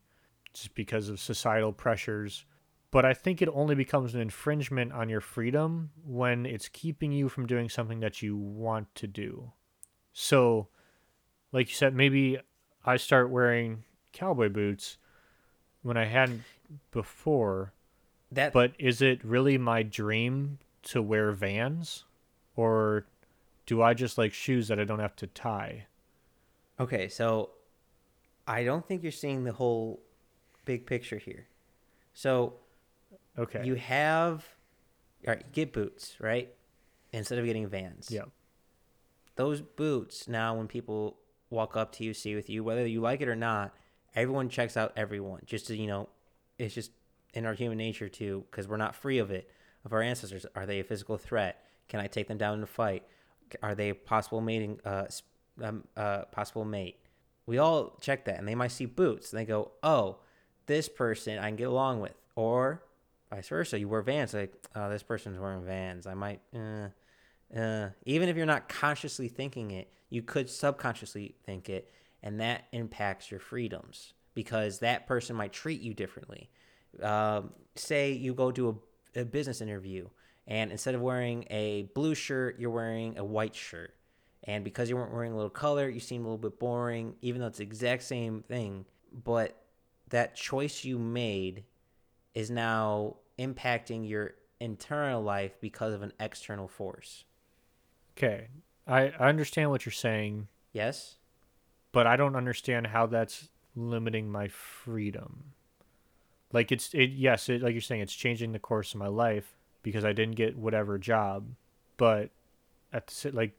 [0.53, 2.45] just because of societal pressures.
[2.91, 7.29] But I think it only becomes an infringement on your freedom when it's keeping you
[7.29, 9.51] from doing something that you want to do.
[10.13, 10.69] So,
[11.51, 12.39] like you said, maybe
[12.85, 14.97] I start wearing cowboy boots
[15.81, 16.43] when I hadn't
[16.91, 17.73] before.
[18.31, 22.05] That But is it really my dream to wear Vans,
[22.55, 23.05] or
[23.67, 25.85] do I just like shoes that I don't have to tie?
[26.79, 27.51] Okay, so
[28.47, 30.01] I don't think you're seeing the whole
[30.65, 31.47] big picture here.
[32.13, 32.55] So
[33.37, 33.63] Okay.
[33.65, 34.45] you have
[35.27, 36.51] all right, you get boots, right?
[37.13, 38.09] Instead of getting vans.
[38.11, 38.23] yeah.
[39.35, 41.17] those boots now when people
[41.49, 43.73] walk up to you see with you whether you like it or not
[44.15, 46.09] everyone checks out everyone just to you know
[46.59, 46.91] it's just
[47.33, 49.49] in our human nature too because we're not free of it
[49.85, 52.67] of our ancestors are they a physical threat can i take them down in a
[52.67, 53.03] fight
[53.61, 55.05] are they possible mating uh,
[55.61, 56.99] um, uh possible mate?
[57.45, 60.17] We all check that and they might see boots and they go oh
[60.65, 62.83] this person i can get along with or
[63.29, 63.79] vice versa.
[63.79, 66.07] You wear vans like oh this person's wearing vans.
[66.07, 66.89] I might uh,
[67.57, 71.89] uh, even if you're not consciously thinking it, you could subconsciously think it,
[72.23, 76.49] and that impacts your freedoms because that person might treat you differently.
[77.01, 78.81] Um, say you go to
[79.15, 80.07] a, a business interview,
[80.47, 83.93] and instead of wearing a blue shirt, you're wearing a white shirt.
[84.43, 87.41] And because you weren't wearing a little color, you seem a little bit boring, even
[87.41, 88.85] though it's the exact same thing.
[89.11, 89.61] But
[90.09, 91.65] that choice you made
[92.33, 97.25] is now impacting your internal life because of an external force.
[98.17, 98.47] Okay.
[98.87, 101.15] I, I understand what you're saying, Yes?
[101.91, 105.51] but I don't understand how that's limiting my freedom.
[106.53, 109.56] Like it's it yes, it like you're saying it's changing the course of my life
[109.91, 111.45] because I didn't get whatever job,
[111.97, 112.29] but
[112.91, 113.53] at the, like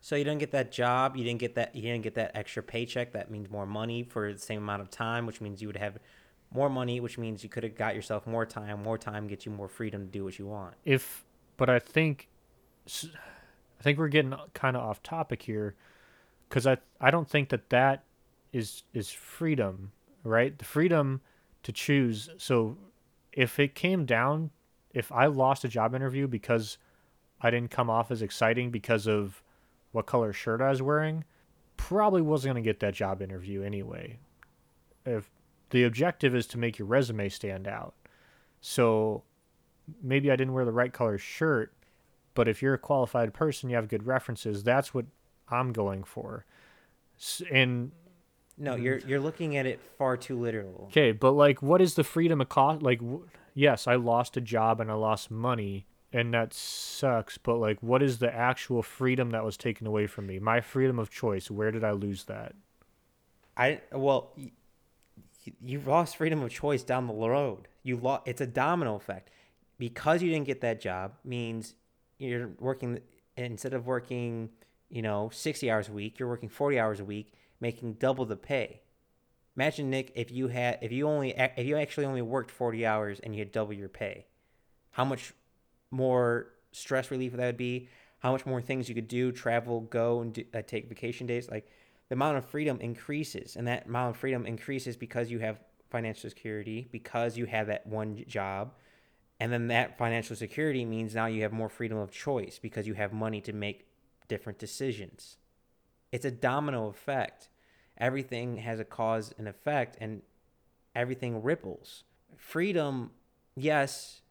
[0.00, 2.62] So you didn't get that job, you didn't get that you didn't get that extra
[2.62, 5.76] paycheck, that means more money for the same amount of time, which means you would
[5.76, 5.98] have
[6.50, 9.52] more money, which means you could have got yourself more time, more time gets you
[9.52, 10.74] more freedom to do what you want.
[10.84, 11.24] if
[11.56, 12.28] but I think
[12.86, 15.74] I think we're getting kind of off topic here
[16.48, 18.04] cuz I I don't think that that
[18.52, 19.92] is is freedom,
[20.24, 20.58] right?
[20.58, 21.20] The freedom
[21.64, 22.30] to choose.
[22.38, 22.78] So
[23.32, 24.50] if it came down
[24.92, 26.78] if I lost a job interview because
[27.40, 29.42] I didn't come off as exciting because of
[29.92, 31.24] what color shirt I was wearing,
[31.76, 34.18] probably wasn't going to get that job interview anyway.
[35.06, 35.30] If
[35.70, 37.94] the objective is to make your resume stand out.
[38.60, 39.22] So
[40.02, 41.72] maybe I didn't wear the right color shirt,
[42.34, 45.06] but if you're a qualified person, you have good references, that's what
[45.48, 46.44] I'm going for.
[47.50, 47.92] And
[48.56, 50.86] No, you're you're looking at it far too literal.
[50.88, 53.00] okay, but like what is the freedom of cost like
[53.54, 58.02] yes, I lost a job and I lost money and that sucks, but like what
[58.02, 60.38] is the actual freedom that was taken away from me?
[60.38, 62.54] My freedom of choice, where did I lose that?
[63.56, 64.52] I well, y-
[65.46, 67.68] y- you've lost freedom of choice down the road.
[67.82, 68.22] You lost.
[68.26, 69.30] It's a domino effect
[69.78, 71.74] because you didn't get that job means
[72.18, 73.00] you're working
[73.36, 74.50] instead of working,
[74.88, 78.36] you know, sixty hours a week, you're working forty hours a week, making double the
[78.36, 78.80] pay.
[79.58, 83.18] Imagine Nick if you had if you only if you actually only worked forty hours
[83.18, 84.24] and you had double your pay,
[84.92, 85.34] how much
[85.90, 87.88] more stress relief would that would be?
[88.20, 91.50] How much more things you could do, travel, go, and do, uh, take vacation days?
[91.50, 91.68] Like
[92.08, 95.58] the amount of freedom increases and that amount of freedom increases because you have
[95.90, 98.74] financial security because you have that one job
[99.40, 102.94] and then that financial security means now you have more freedom of choice because you
[102.94, 103.86] have money to make
[104.28, 105.38] different decisions
[106.12, 107.48] it's a domino effect
[107.98, 110.22] everything has a cause and effect and
[110.94, 112.04] everything ripples.
[112.36, 113.10] Freedom
[113.56, 114.22] yes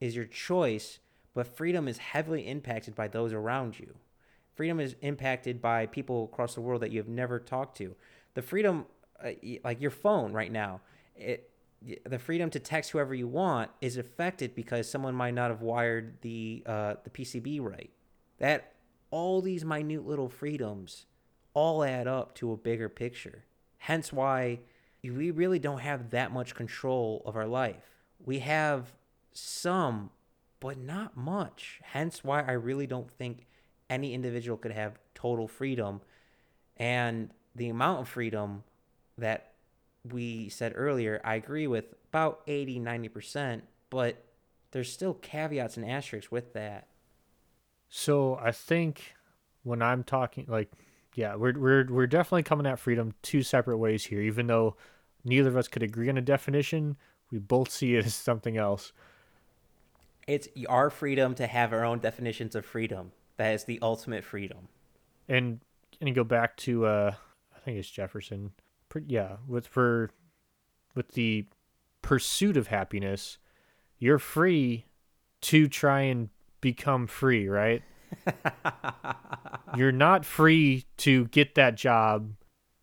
[0.00, 1.00] is your choice
[1.34, 3.94] but freedom is heavily impacted by those around you.
[4.54, 7.94] Freedom is impacted by people across the world that you have never talked to.
[8.34, 8.86] The freedom
[9.22, 9.30] uh,
[9.62, 10.80] like your phone right now
[11.14, 11.50] it
[12.04, 16.20] the freedom to text whoever you want is affected because someone might not have wired
[16.20, 17.90] the uh, the PCB right.
[18.38, 18.74] That
[19.10, 21.06] all these minute little freedoms
[21.54, 23.44] all add up to a bigger picture
[23.78, 24.58] hence why
[25.02, 28.92] we really don't have that much control of our life we have
[29.32, 30.10] some,
[30.58, 31.80] but not much.
[31.82, 33.46] Hence why I really don't think
[33.88, 36.00] any individual could have total freedom.
[36.76, 38.64] And the amount of freedom
[39.18, 39.52] that
[40.10, 44.22] we said earlier, I agree with about 80, 90%, but
[44.72, 46.86] there's still caveats and asterisks with that.
[47.88, 49.14] So I think
[49.62, 50.70] when I'm talking, like,
[51.14, 54.20] yeah, we're we're we're definitely coming at freedom two separate ways here.
[54.20, 54.76] Even though
[55.24, 56.96] neither of us could agree on a definition,
[57.30, 58.92] we both see it as something else.
[60.26, 63.12] It's our freedom to have our own definitions of freedom.
[63.36, 64.68] That is the ultimate freedom.
[65.28, 65.60] And
[66.00, 67.14] and you go back to uh,
[67.56, 68.52] I think it's Jefferson.
[69.06, 70.10] Yeah, with for
[70.94, 71.46] with the
[72.02, 73.38] pursuit of happiness,
[73.98, 74.86] you're free
[75.42, 76.28] to try and
[76.60, 77.82] become free, right?
[79.76, 82.32] You're not free to get that job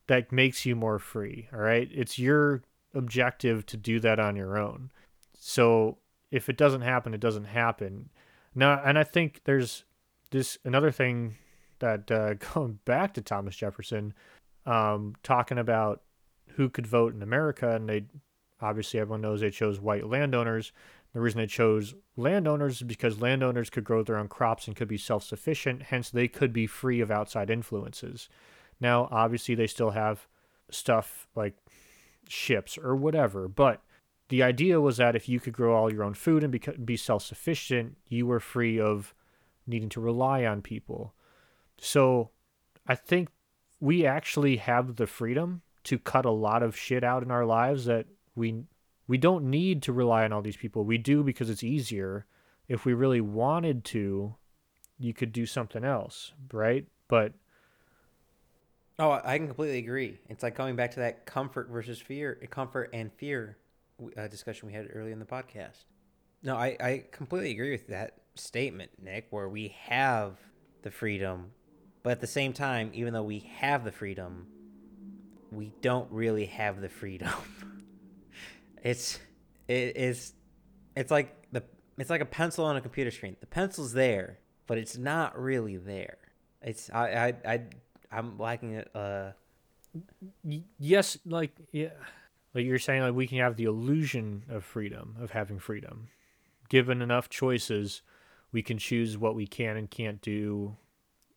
[0.07, 1.89] that makes you more free, all right?
[1.93, 2.63] It's your
[2.93, 4.91] objective to do that on your own.
[5.37, 5.97] So
[6.31, 8.09] if it doesn't happen, it doesn't happen.
[8.55, 9.83] Now, and I think there's
[10.31, 11.35] this another thing
[11.79, 14.13] that uh, going back to Thomas Jefferson,
[14.65, 16.01] um, talking about
[16.55, 18.05] who could vote in America, and they
[18.61, 20.71] obviously everyone knows they chose white landowners.
[21.17, 24.87] The reason they chose landowners is because landowners could grow their own crops and could
[24.87, 28.29] be self sufficient, hence, they could be free of outside influences.
[28.79, 30.27] Now, obviously, they still have
[30.69, 31.55] stuff like
[32.29, 33.81] ships or whatever, but
[34.29, 37.23] the idea was that if you could grow all your own food and be, self
[37.23, 39.15] sufficient, you were free of
[39.65, 41.15] needing to rely on people.
[41.79, 42.29] So
[42.85, 43.29] I think
[43.79, 47.85] we actually have the freedom to cut a lot of shit out in our lives
[47.85, 48.05] that
[48.35, 48.65] we
[49.07, 50.83] we don't need to rely on all these people.
[50.83, 52.25] We do because it's easier.
[52.67, 54.35] If we really wanted to,
[54.99, 56.85] you could do something else, right?
[57.07, 57.33] But
[58.99, 60.19] oh, I can completely agree.
[60.29, 63.57] It's like coming back to that comfort versus fear, comfort and fear
[64.17, 65.85] uh, discussion we had earlier in the podcast.
[66.43, 70.37] No, I, I completely agree with that statement, Nick, where we have
[70.83, 71.51] the freedom,
[72.03, 74.47] but at the same time, even though we have the freedom,
[75.51, 77.31] we don't really have the freedom.
[78.87, 79.19] It's
[79.67, 80.31] it is
[80.95, 81.61] it's like the
[81.97, 83.35] it's like a pencil on a computer screen.
[83.41, 86.17] The pencil's there, but it's not really there.
[86.61, 87.61] It's I I, I
[88.09, 88.89] I'm lacking it.
[88.95, 89.31] Uh,
[90.79, 91.89] yes, like yeah,
[92.53, 96.07] like you're saying, like we can have the illusion of freedom, of having freedom.
[96.69, 98.01] Given enough choices,
[98.53, 100.77] we can choose what we can and can't do,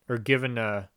[0.09, 0.89] or given a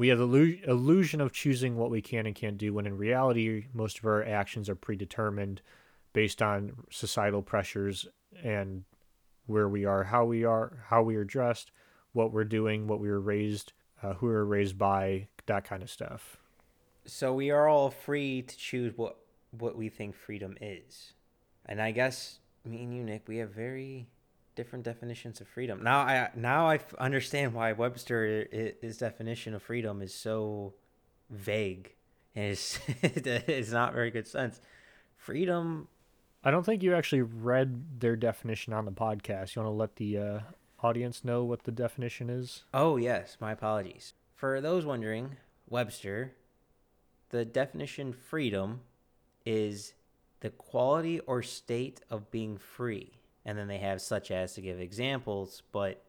[0.00, 3.66] we have the illusion of choosing what we can and can't do when in reality
[3.74, 5.60] most of our actions are predetermined
[6.14, 8.08] based on societal pressures
[8.42, 8.84] and
[9.44, 11.70] where we are how we are how we are dressed
[12.14, 15.82] what we're doing what we were raised uh, who we were raised by that kind
[15.82, 16.38] of stuff.
[17.04, 19.18] So we are all free to choose what
[19.50, 21.12] what we think freedom is.
[21.66, 24.08] And i guess me and you nick we have very
[24.60, 25.82] different definitions of freedom.
[25.82, 28.46] Now I now I understand why Webster
[28.82, 30.74] his definition of freedom is so
[31.30, 31.94] vague
[32.34, 34.60] and it's it's not very good sense.
[35.16, 35.88] Freedom.
[36.44, 39.56] I don't think you actually read their definition on the podcast.
[39.56, 40.40] You want to let the uh,
[40.82, 42.64] audience know what the definition is?
[42.74, 44.12] Oh yes, my apologies.
[44.34, 45.36] For those wondering,
[45.70, 46.34] Webster,
[47.30, 48.80] the definition freedom
[49.46, 49.94] is
[50.40, 54.80] the quality or state of being free and then they have such as to give
[54.80, 56.02] examples, but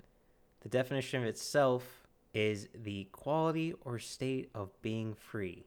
[0.62, 5.66] the definition of itself is the quality or state of being free.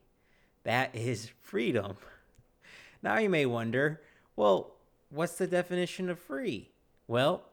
[0.64, 1.96] That is freedom.
[3.02, 4.00] Now you may wonder,
[4.36, 4.74] well,
[5.10, 6.70] what's the definition of free?
[7.06, 7.44] Well,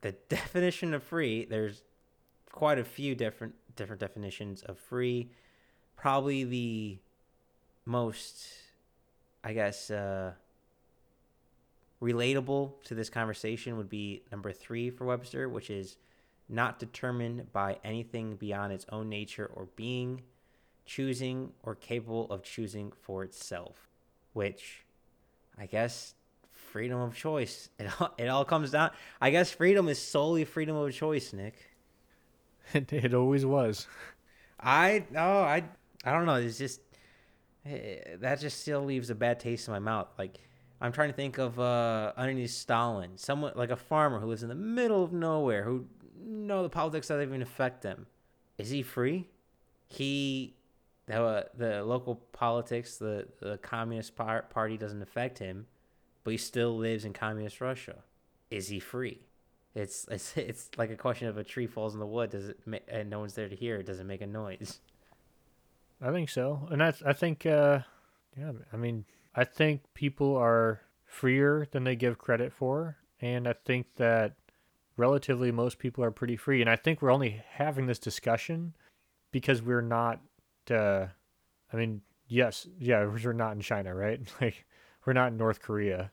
[0.00, 1.82] the definition of free, there's
[2.50, 5.30] quite a few different different definitions of free.
[5.96, 6.98] Probably the
[7.86, 8.46] most
[9.42, 10.32] I guess uh
[12.02, 15.96] relatable to this conversation would be number three for Webster, which is
[16.48, 20.22] not determined by anything beyond its own nature or being,
[20.84, 23.88] choosing or capable of choosing for itself,
[24.32, 24.84] which
[25.56, 26.14] I guess
[26.50, 27.68] freedom of choice.
[27.78, 28.90] It all, it all comes down.
[29.20, 31.54] I guess freedom is solely freedom of choice, Nick.
[32.74, 33.86] It, it always was.
[34.58, 35.64] I oh I
[36.04, 36.36] I don't know.
[36.36, 36.80] It's just
[37.66, 40.08] eh, that just still leaves a bad taste in my mouth.
[40.16, 40.38] Like
[40.82, 44.48] I'm trying to think of uh, underneath Stalin, someone like a farmer who lives in
[44.48, 45.86] the middle of nowhere, who
[46.20, 48.06] no the politics doesn't even affect them.
[48.58, 49.28] Is he free?
[49.86, 50.56] He,
[51.06, 55.66] the the local politics, the the communist par- party doesn't affect him,
[56.24, 57.98] but he still lives in communist Russia.
[58.50, 59.20] Is he free?
[59.76, 62.30] It's it's it's like a question of a tree falls in the wood.
[62.30, 63.86] Does it ma- and no one's there to hear it?
[63.86, 64.80] Does it make a noise?
[66.00, 67.80] I think so, and I I think uh,
[68.36, 68.50] yeah.
[68.72, 69.04] I mean,
[69.34, 74.34] I think people are freer than they give credit for, and I think that
[74.96, 76.60] relatively most people are pretty free.
[76.60, 78.74] And I think we're only having this discussion
[79.30, 80.20] because we're not.
[80.70, 81.06] Uh,
[81.72, 84.20] I mean, yes, yeah, we're not in China, right?
[84.40, 84.64] Like,
[85.04, 86.12] we're not in North Korea.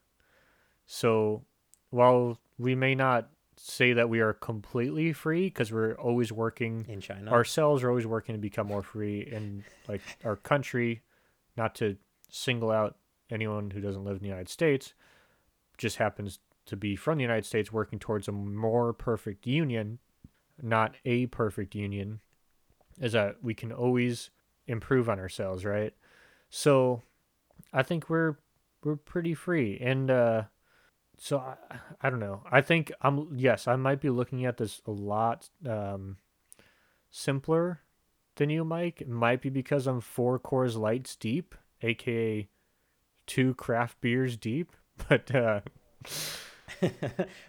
[0.85, 1.43] So,
[1.91, 7.01] while we may not say that we are completely free because we're always working in
[7.01, 7.29] China.
[7.29, 11.01] ourselves are always working to become more free in like our country
[11.57, 11.97] not to
[12.29, 12.95] single out
[13.31, 14.93] anyone who doesn't live in the united states
[15.77, 19.99] just happens to be from the united states working towards a more perfect union
[20.61, 22.19] not a perfect union
[22.99, 24.29] is that we can always
[24.67, 25.93] improve on ourselves right
[26.49, 27.01] so
[27.73, 28.35] i think we're
[28.83, 30.43] we're pretty free and uh
[31.19, 31.55] so I,
[32.01, 32.41] I don't know.
[32.49, 36.17] I think I'm yes, I might be looking at this a lot um,
[37.11, 37.81] simpler
[38.37, 39.01] than you, Mike.
[39.01, 42.47] It might be because I'm four Coors Lights deep, aka
[43.29, 44.75] two craft beers deep.
[45.07, 45.61] But uh,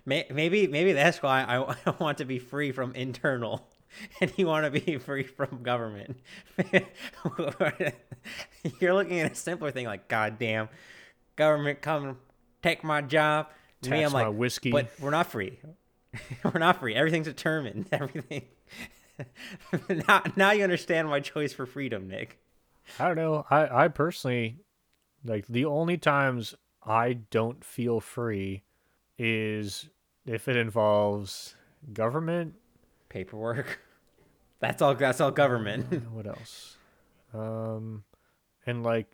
[0.06, 3.68] maybe maybe that's why I, I want to be free from internal
[4.20, 6.20] and you want to be free from government.
[8.78, 10.68] You're looking at a simpler thing like, God damn,
[11.34, 12.18] government come
[12.62, 13.48] take my job
[13.82, 15.58] to me, I'm like whiskey, but we're not free.
[16.44, 16.94] we're not free.
[16.94, 17.88] Everything's determined.
[17.90, 18.44] Everything.
[20.08, 22.38] now, now you understand my choice for freedom, Nick.
[23.00, 23.44] I don't know.
[23.50, 24.60] I, I personally,
[25.24, 26.54] like the only times
[26.84, 28.62] I don't feel free
[29.18, 29.88] is
[30.26, 31.54] if it involves
[31.92, 32.54] government,
[33.08, 33.80] paperwork.
[34.60, 34.94] That's all.
[34.94, 36.10] That's all government.
[36.12, 36.76] what else?
[37.32, 38.04] Um,
[38.66, 39.06] and like,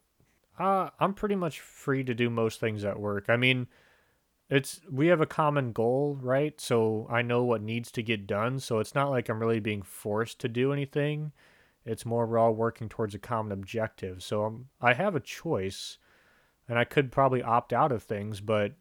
[0.59, 3.27] uh, I'm pretty much free to do most things at work.
[3.29, 3.69] I mean,
[4.49, 6.61] it's we have a common goal, right?
[6.61, 8.59] So I know what needs to get done.
[8.61, 11.33] So it's not like I'm really being forced to do anything.
[11.87, 14.23] It's more we're all working towards a common objective.
[14.23, 15.99] So I'm, I have a choice,
[16.69, 18.73] and I could probably opt out of things, but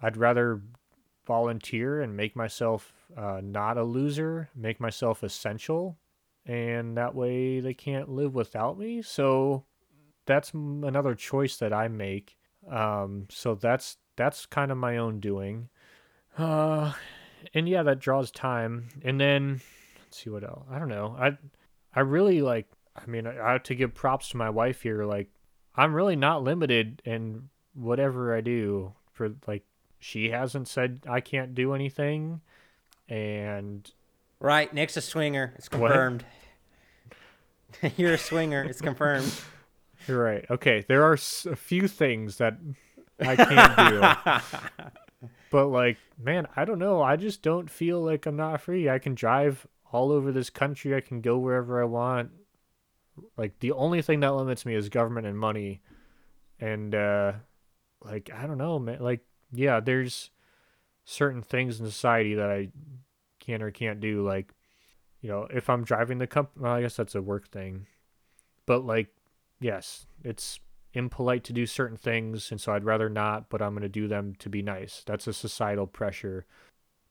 [0.00, 0.62] I'd rather
[1.26, 5.98] volunteer and make myself uh, not a loser, make myself essential,
[6.46, 9.02] and that way they can't live without me.
[9.02, 9.64] So
[10.24, 12.36] that's another choice that I make.
[12.70, 15.68] Um, so that's that's kind of my own doing.
[16.38, 16.92] Uh,
[17.54, 18.88] and yeah, that draws time.
[19.02, 19.60] And then
[19.98, 20.66] let's see what else.
[20.70, 21.16] I don't know.
[21.18, 21.36] I
[21.94, 22.66] I really like.
[22.96, 25.04] I mean, I, have to give props to my wife here.
[25.04, 25.28] Like,
[25.74, 28.92] I'm really not limited in whatever I do.
[29.12, 29.64] For like,
[29.98, 32.40] she hasn't said I can't do anything,
[33.08, 33.90] and
[34.38, 35.54] right, Nick's a swinger.
[35.56, 36.24] It's confirmed.
[37.96, 38.64] You're a swinger.
[38.64, 39.32] It's confirmed.
[40.06, 40.44] You're right.
[40.50, 41.18] Okay, there are a
[41.56, 42.56] few things that
[43.20, 43.76] I can't
[44.40, 45.28] do.
[45.50, 47.02] but like, man, I don't know.
[47.02, 48.88] I just don't feel like I'm not free.
[48.88, 50.94] I can drive all over this country.
[50.94, 52.30] I can go wherever I want.
[53.36, 55.82] Like the only thing that limits me is government and money.
[56.58, 57.32] And uh
[58.02, 59.00] like I don't know, man.
[59.00, 59.20] Like
[59.52, 60.30] yeah, there's
[61.04, 62.68] certain things in society that I
[63.40, 64.52] can or can't do like
[65.20, 67.86] you know, if I'm driving the company, well, I guess that's a work thing.
[68.66, 69.08] But like
[69.60, 70.60] yes, it's
[70.92, 74.08] impolite to do certain things, and so I'd rather not, but I'm going to do
[74.08, 75.02] them to be nice.
[75.06, 76.46] That's a societal pressure.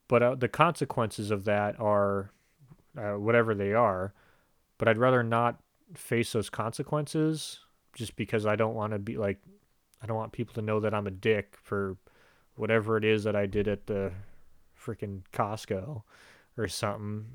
[0.07, 2.31] But uh, the consequences of that are
[2.97, 4.13] uh, whatever they are,
[4.77, 5.59] but I'd rather not
[5.93, 7.59] face those consequences
[7.93, 9.39] just because I don't want to be like,
[10.01, 11.97] I don't want people to know that I'm a dick for
[12.55, 14.11] whatever it is that I did at the
[14.79, 16.03] freaking Costco
[16.57, 17.25] or something.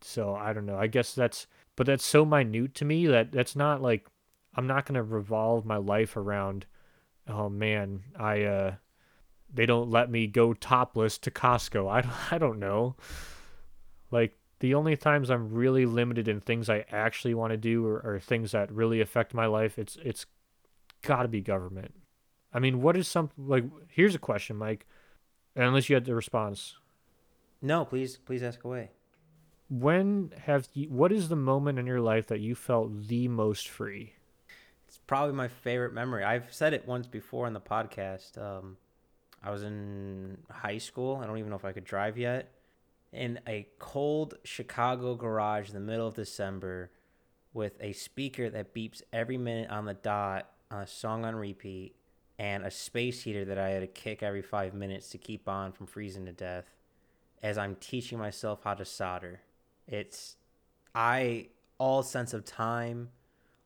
[0.00, 0.76] So I don't know.
[0.76, 4.06] I guess that's, but that's so minute to me that that's not like
[4.54, 6.66] I'm not going to revolve my life around
[7.28, 8.74] oh man, I uh
[9.52, 11.90] they don't let me go topless to Costco.
[12.30, 12.96] I I don't know.
[14.10, 18.00] Like the only times I'm really limited in things I actually want to do or,
[18.00, 20.26] or things that really affect my life, it's it's
[21.02, 21.94] got to be government.
[22.52, 24.86] I mean, what is some like here's a question, Mike.
[25.54, 26.76] Unless you had the response.
[27.62, 28.90] No, please please ask away.
[29.68, 33.68] When have you what is the moment in your life that you felt the most
[33.68, 34.14] free?
[34.88, 36.24] It's probably my favorite memory.
[36.24, 38.38] I've said it once before on the podcast.
[38.38, 38.76] Um,
[39.42, 41.20] I was in high school.
[41.22, 42.52] I don't even know if I could drive yet.
[43.16, 46.90] In a cold Chicago garage in the middle of December
[47.54, 51.96] with a speaker that beeps every minute on the dot on a song on repeat
[52.38, 55.72] and a space heater that I had to kick every five minutes to keep on
[55.72, 56.66] from freezing to death
[57.42, 59.40] as I'm teaching myself how to solder.
[59.86, 60.36] It's
[60.94, 61.48] I
[61.78, 63.08] all sense of time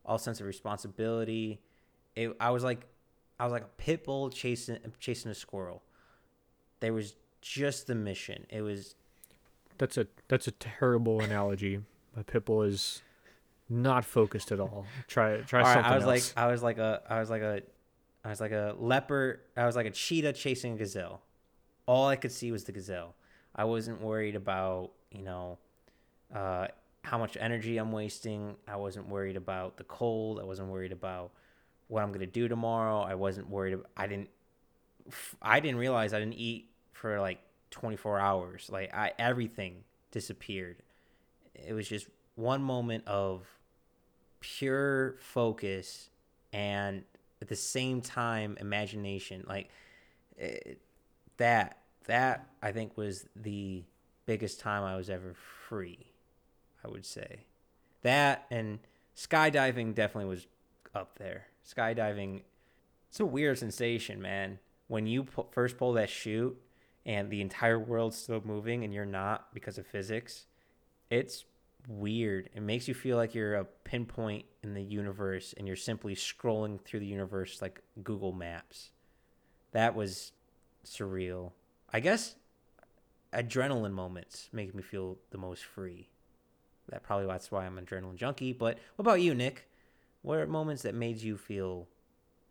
[0.05, 1.61] all sense of responsibility.
[2.15, 2.85] It, I was like,
[3.39, 5.83] I was like a pit bull chasing chasing a squirrel.
[6.79, 8.45] There was just the mission.
[8.49, 8.95] It was.
[9.81, 11.79] That's a that's a terrible analogy.
[12.15, 13.01] A pit bull is
[13.67, 14.85] not focused at all.
[15.07, 16.35] Try try all something right, I was else.
[16.35, 17.63] like I was like a I was like a
[18.23, 19.39] I was like a leopard.
[19.57, 21.23] I was like a cheetah chasing a gazelle.
[21.87, 23.15] All I could see was the gazelle.
[23.55, 25.57] I wasn't worried about, you know,
[26.31, 26.67] uh,
[27.01, 28.57] how much energy I'm wasting.
[28.67, 30.39] I wasn't worried about the cold.
[30.39, 31.31] I wasn't worried about
[31.87, 32.99] what I'm going to do tomorrow.
[32.99, 33.73] I wasn't worried.
[33.73, 34.29] About, I didn't,
[35.41, 37.39] I didn't realize I didn't eat for like
[37.71, 38.69] 24 hours.
[38.71, 40.77] Like I, everything disappeared.
[41.55, 43.47] It was just one moment of
[44.39, 46.09] pure focus
[46.51, 47.03] and
[47.41, 49.69] at the same time imagination like
[50.37, 50.79] it,
[51.37, 53.83] that that i think was the
[54.25, 55.35] biggest time i was ever
[55.67, 56.07] free
[56.83, 57.45] i would say
[58.01, 58.79] that and
[59.15, 60.47] skydiving definitely was
[60.95, 62.41] up there skydiving
[63.09, 64.57] it's a weird sensation man
[64.87, 66.59] when you first pull that chute
[67.05, 70.45] and the entire world's still moving and you're not because of physics
[71.11, 71.43] it's
[71.87, 72.49] weird.
[72.55, 76.81] It makes you feel like you're a pinpoint in the universe and you're simply scrolling
[76.81, 78.91] through the universe like Google Maps.
[79.73, 80.31] That was
[80.85, 81.51] surreal.
[81.93, 82.35] I guess
[83.33, 86.09] adrenaline moments make me feel the most free.
[86.89, 88.53] That probably that's why I'm an adrenaline junkie.
[88.53, 89.67] But what about you, Nick?
[90.21, 91.87] What are moments that made you feel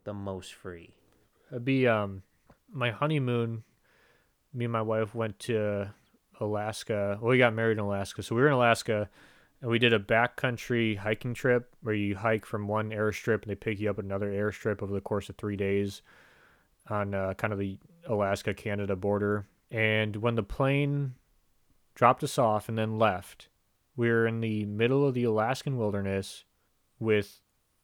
[0.05, 0.91] the most free?
[1.51, 2.23] It'd be um
[2.71, 3.65] my honeymoon.
[4.53, 5.89] Me and my wife went to
[6.41, 7.19] Alaska.
[7.21, 9.09] Well, we got married in Alaska, so we were in Alaska,
[9.61, 13.55] and we did a backcountry hiking trip where you hike from one airstrip and they
[13.55, 16.03] pick you up at another airstrip over the course of three days
[16.89, 19.47] on uh, kind of the Alaska Canada border.
[19.71, 21.15] And when the plane
[21.95, 23.49] dropped us off and then left,
[23.97, 26.45] we were in the middle of the Alaskan wilderness
[26.99, 27.41] with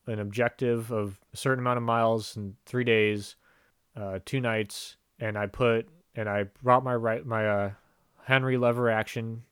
[0.06, 3.36] an objective of a certain amount of miles in three days,
[3.96, 7.70] uh, two nights, and I put and I brought my right my uh,
[8.24, 9.42] Henry lever action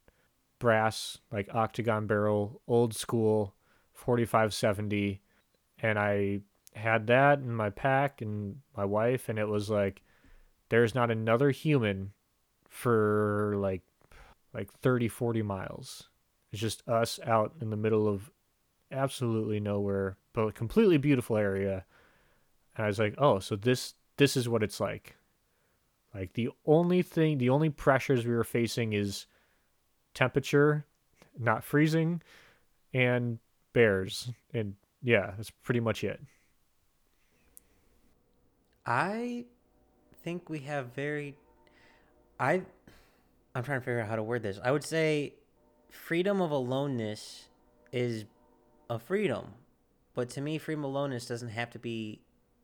[0.58, 3.54] brass like octagon barrel old school
[3.92, 5.20] 4570
[5.80, 6.40] and I
[6.74, 10.02] had that in my pack and my wife and it was like
[10.70, 12.12] there's not another human
[12.68, 13.82] for like
[14.54, 16.08] like 30 40 miles.
[16.52, 18.30] It's just us out in the middle of
[18.90, 21.84] absolutely nowhere but a completely beautiful area.
[22.76, 25.16] And i was like oh so this this is what it's like
[26.14, 29.26] like the only thing the only pressures we were facing is
[30.14, 30.86] temperature
[31.38, 32.22] not freezing
[32.92, 33.38] and
[33.72, 36.20] bears and yeah that's pretty much it
[38.86, 39.46] I
[40.22, 41.36] think we have very
[42.38, 42.62] I
[43.54, 44.58] I'm trying to figure out how to word this.
[44.62, 45.34] I would say
[45.90, 47.48] freedom of aloneness
[47.92, 48.24] is
[48.90, 49.46] a freedom.
[50.14, 52.20] But to me freedom of aloneness doesn't have to be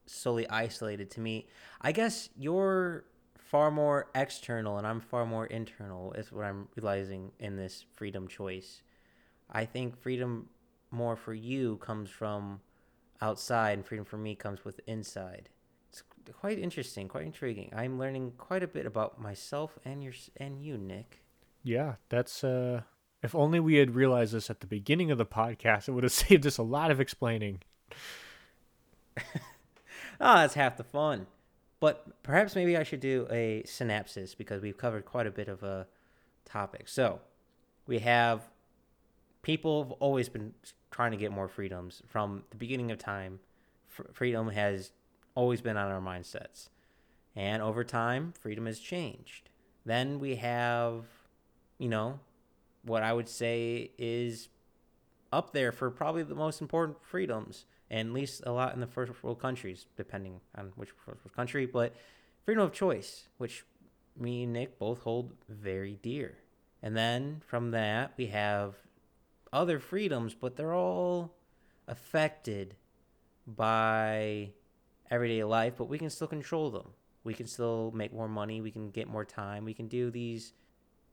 [0.06, 1.46] solely isolated to me.
[1.80, 3.04] I guess you're
[3.50, 8.28] far more external and I'm far more internal is what I'm realizing in this freedom
[8.28, 8.82] choice.
[9.50, 10.48] I think freedom
[10.90, 12.60] more for you comes from
[13.20, 15.48] outside and freedom for me comes with inside
[15.90, 16.04] it's
[16.38, 17.72] quite interesting, quite intriguing.
[17.74, 21.22] I'm learning quite a bit about myself and your and you, Nick.
[21.64, 22.82] yeah that's uh
[23.22, 26.12] if only we had realized this at the beginning of the podcast it would have
[26.24, 27.60] saved us a lot of explaining
[30.22, 31.26] Ah, that's half the fun.
[31.80, 35.62] But perhaps maybe I should do a synopsis because we've covered quite a bit of
[35.62, 35.86] a
[36.44, 36.88] topic.
[36.88, 37.20] So
[37.86, 38.50] we have
[39.42, 40.52] people have always been
[40.90, 43.40] trying to get more freedoms from the beginning of time.
[44.12, 44.92] Freedom has
[45.34, 46.68] always been on our mindsets.
[47.34, 49.48] And over time, freedom has changed.
[49.86, 51.04] Then we have,
[51.78, 52.20] you know,
[52.82, 54.48] what I would say is
[55.32, 58.86] up there for probably the most important freedoms, and at least a lot in the
[58.86, 61.94] first world countries, depending on which first world country, but
[62.44, 63.64] freedom of choice, which
[64.18, 66.38] me and Nick both hold very dear.
[66.82, 68.74] And then from that, we have
[69.52, 71.34] other freedoms, but they're all
[71.88, 72.76] affected
[73.46, 74.50] by
[75.10, 76.90] everyday life, but we can still control them.
[77.24, 80.54] We can still make more money, we can get more time, we can do these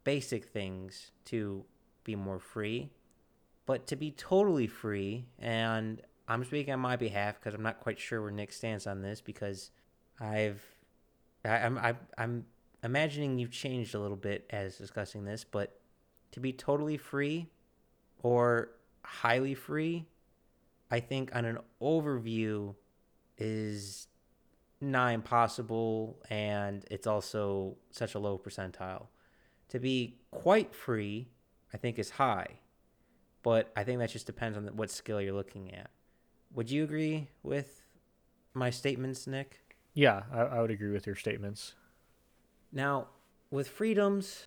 [0.04, 1.66] basic things to
[2.04, 2.92] be more free.
[3.66, 8.00] But to be totally free, and I'm speaking on my behalf because I'm not quite
[8.00, 9.72] sure where Nick stands on this because
[10.20, 10.62] I've
[11.46, 12.46] I, I'm I, I'm
[12.84, 15.80] imagining you've changed a little bit as discussing this, but
[16.32, 17.48] to be totally free
[18.22, 18.70] or
[19.04, 20.06] highly free,
[20.92, 22.76] I think on an overview
[23.38, 24.08] is
[24.82, 29.08] nigh impossible and it's also such a low percentile.
[29.70, 31.30] To be quite free,
[31.74, 32.60] I think is high,
[33.44, 35.90] but I think that just depends on what skill you're looking at.
[36.54, 37.84] Would you agree with
[38.54, 39.60] my statements, Nick?
[39.94, 41.74] yeah I, I would agree with your statements
[42.72, 43.08] Now,
[43.50, 44.46] with freedoms,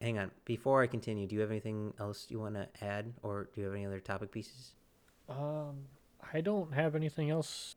[0.00, 0.30] hang on.
[0.44, 3.66] Before I continue, do you have anything else you want to add, or do you
[3.66, 4.72] have any other topic pieces?
[5.28, 5.86] um
[6.32, 7.74] i don't have anything else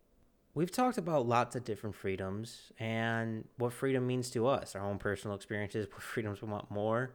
[0.53, 4.97] we've talked about lots of different freedoms and what freedom means to us, our own
[4.97, 7.13] personal experiences, what freedoms we want more,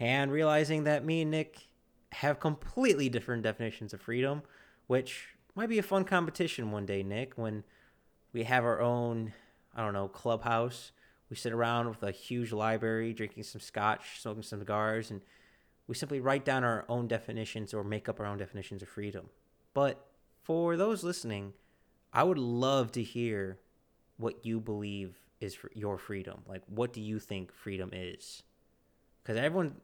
[0.00, 1.68] and realizing that me and Nick
[2.12, 4.42] have completely different definitions of freedom,
[4.88, 7.64] which might be a fun competition one day, Nick, when
[8.32, 9.32] we have our own,
[9.74, 10.92] I don't know, clubhouse.
[11.28, 15.22] We sit around with a huge library, drinking some scotch, smoking some cigars, and
[15.86, 19.28] we simply write down our own definitions or make up our own definitions of freedom.
[19.74, 20.06] But
[20.42, 21.54] for those listening,
[22.12, 23.58] I would love to hear
[24.16, 26.42] what you believe is your freedom.
[26.46, 28.42] Like, what do you think freedom is?
[29.22, 29.76] Because everyone,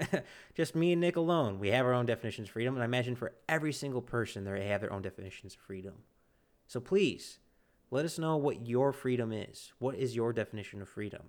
[0.54, 2.74] just me and Nick alone, we have our own definitions of freedom.
[2.74, 5.94] And I imagine for every single person, they have their own definitions of freedom.
[6.68, 7.38] So please,
[7.90, 9.72] let us know what your freedom is.
[9.78, 11.22] What is your definition of freedom?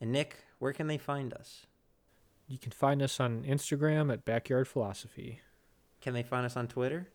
[0.00, 1.66] And Nick, where can they find us?
[2.46, 5.40] You can find us on Instagram at Backyard Philosophy.
[6.00, 7.08] Can they find us on Twitter?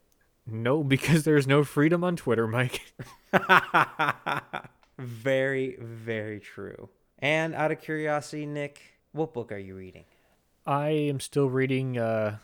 [0.47, 2.93] No, because there's no freedom on Twitter, Mike.
[4.97, 6.89] very, very true.
[7.19, 8.81] And out of curiosity, Nick,
[9.17, 10.05] what book are you reading?
[10.65, 12.37] I am still reading uh,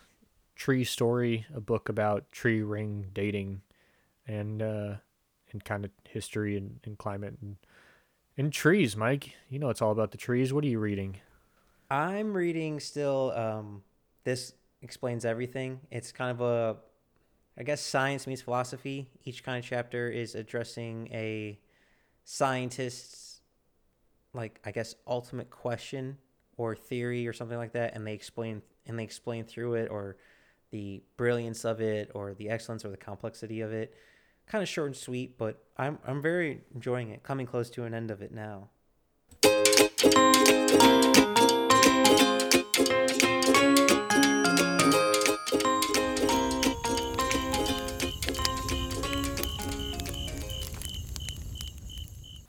[0.56, 3.62] Tree Story, a book about tree ring dating
[4.28, 4.96] and uh,
[5.52, 7.58] and kind of history and, and climate and,
[8.38, 9.34] and trees, Mike.
[9.50, 10.52] You know it's all about the trees.
[10.52, 11.18] What are you reading?
[11.92, 13.84] I'm reading still um,
[14.24, 15.80] This Explains Everything.
[15.92, 16.78] It's kind of a
[17.58, 19.10] I guess science meets philosophy.
[19.26, 21.60] Each kind of chapter is addressing a
[22.24, 23.42] scientist's,
[24.34, 26.18] like I guess, ultimate question
[26.58, 30.18] or theory or something like that, and they explain and they explain through it or
[30.72, 33.94] the brilliance of it or the excellence or the complexity of it.
[34.48, 37.24] Kind of short and sweet, but I'm I'm very enjoying it.
[37.24, 38.70] Coming close to an end of it now.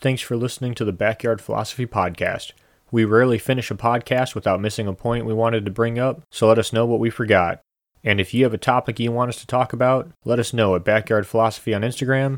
[0.05, 2.53] Thanks for listening to the Backyard Philosophy Podcast.
[2.91, 6.49] We rarely finish a podcast without missing a point we wanted to bring up, so
[6.49, 7.61] let us know what we forgot.
[8.05, 10.75] And if you have a topic you want us to talk about, let us know
[10.77, 12.33] at Backyard Philosophy on Instagram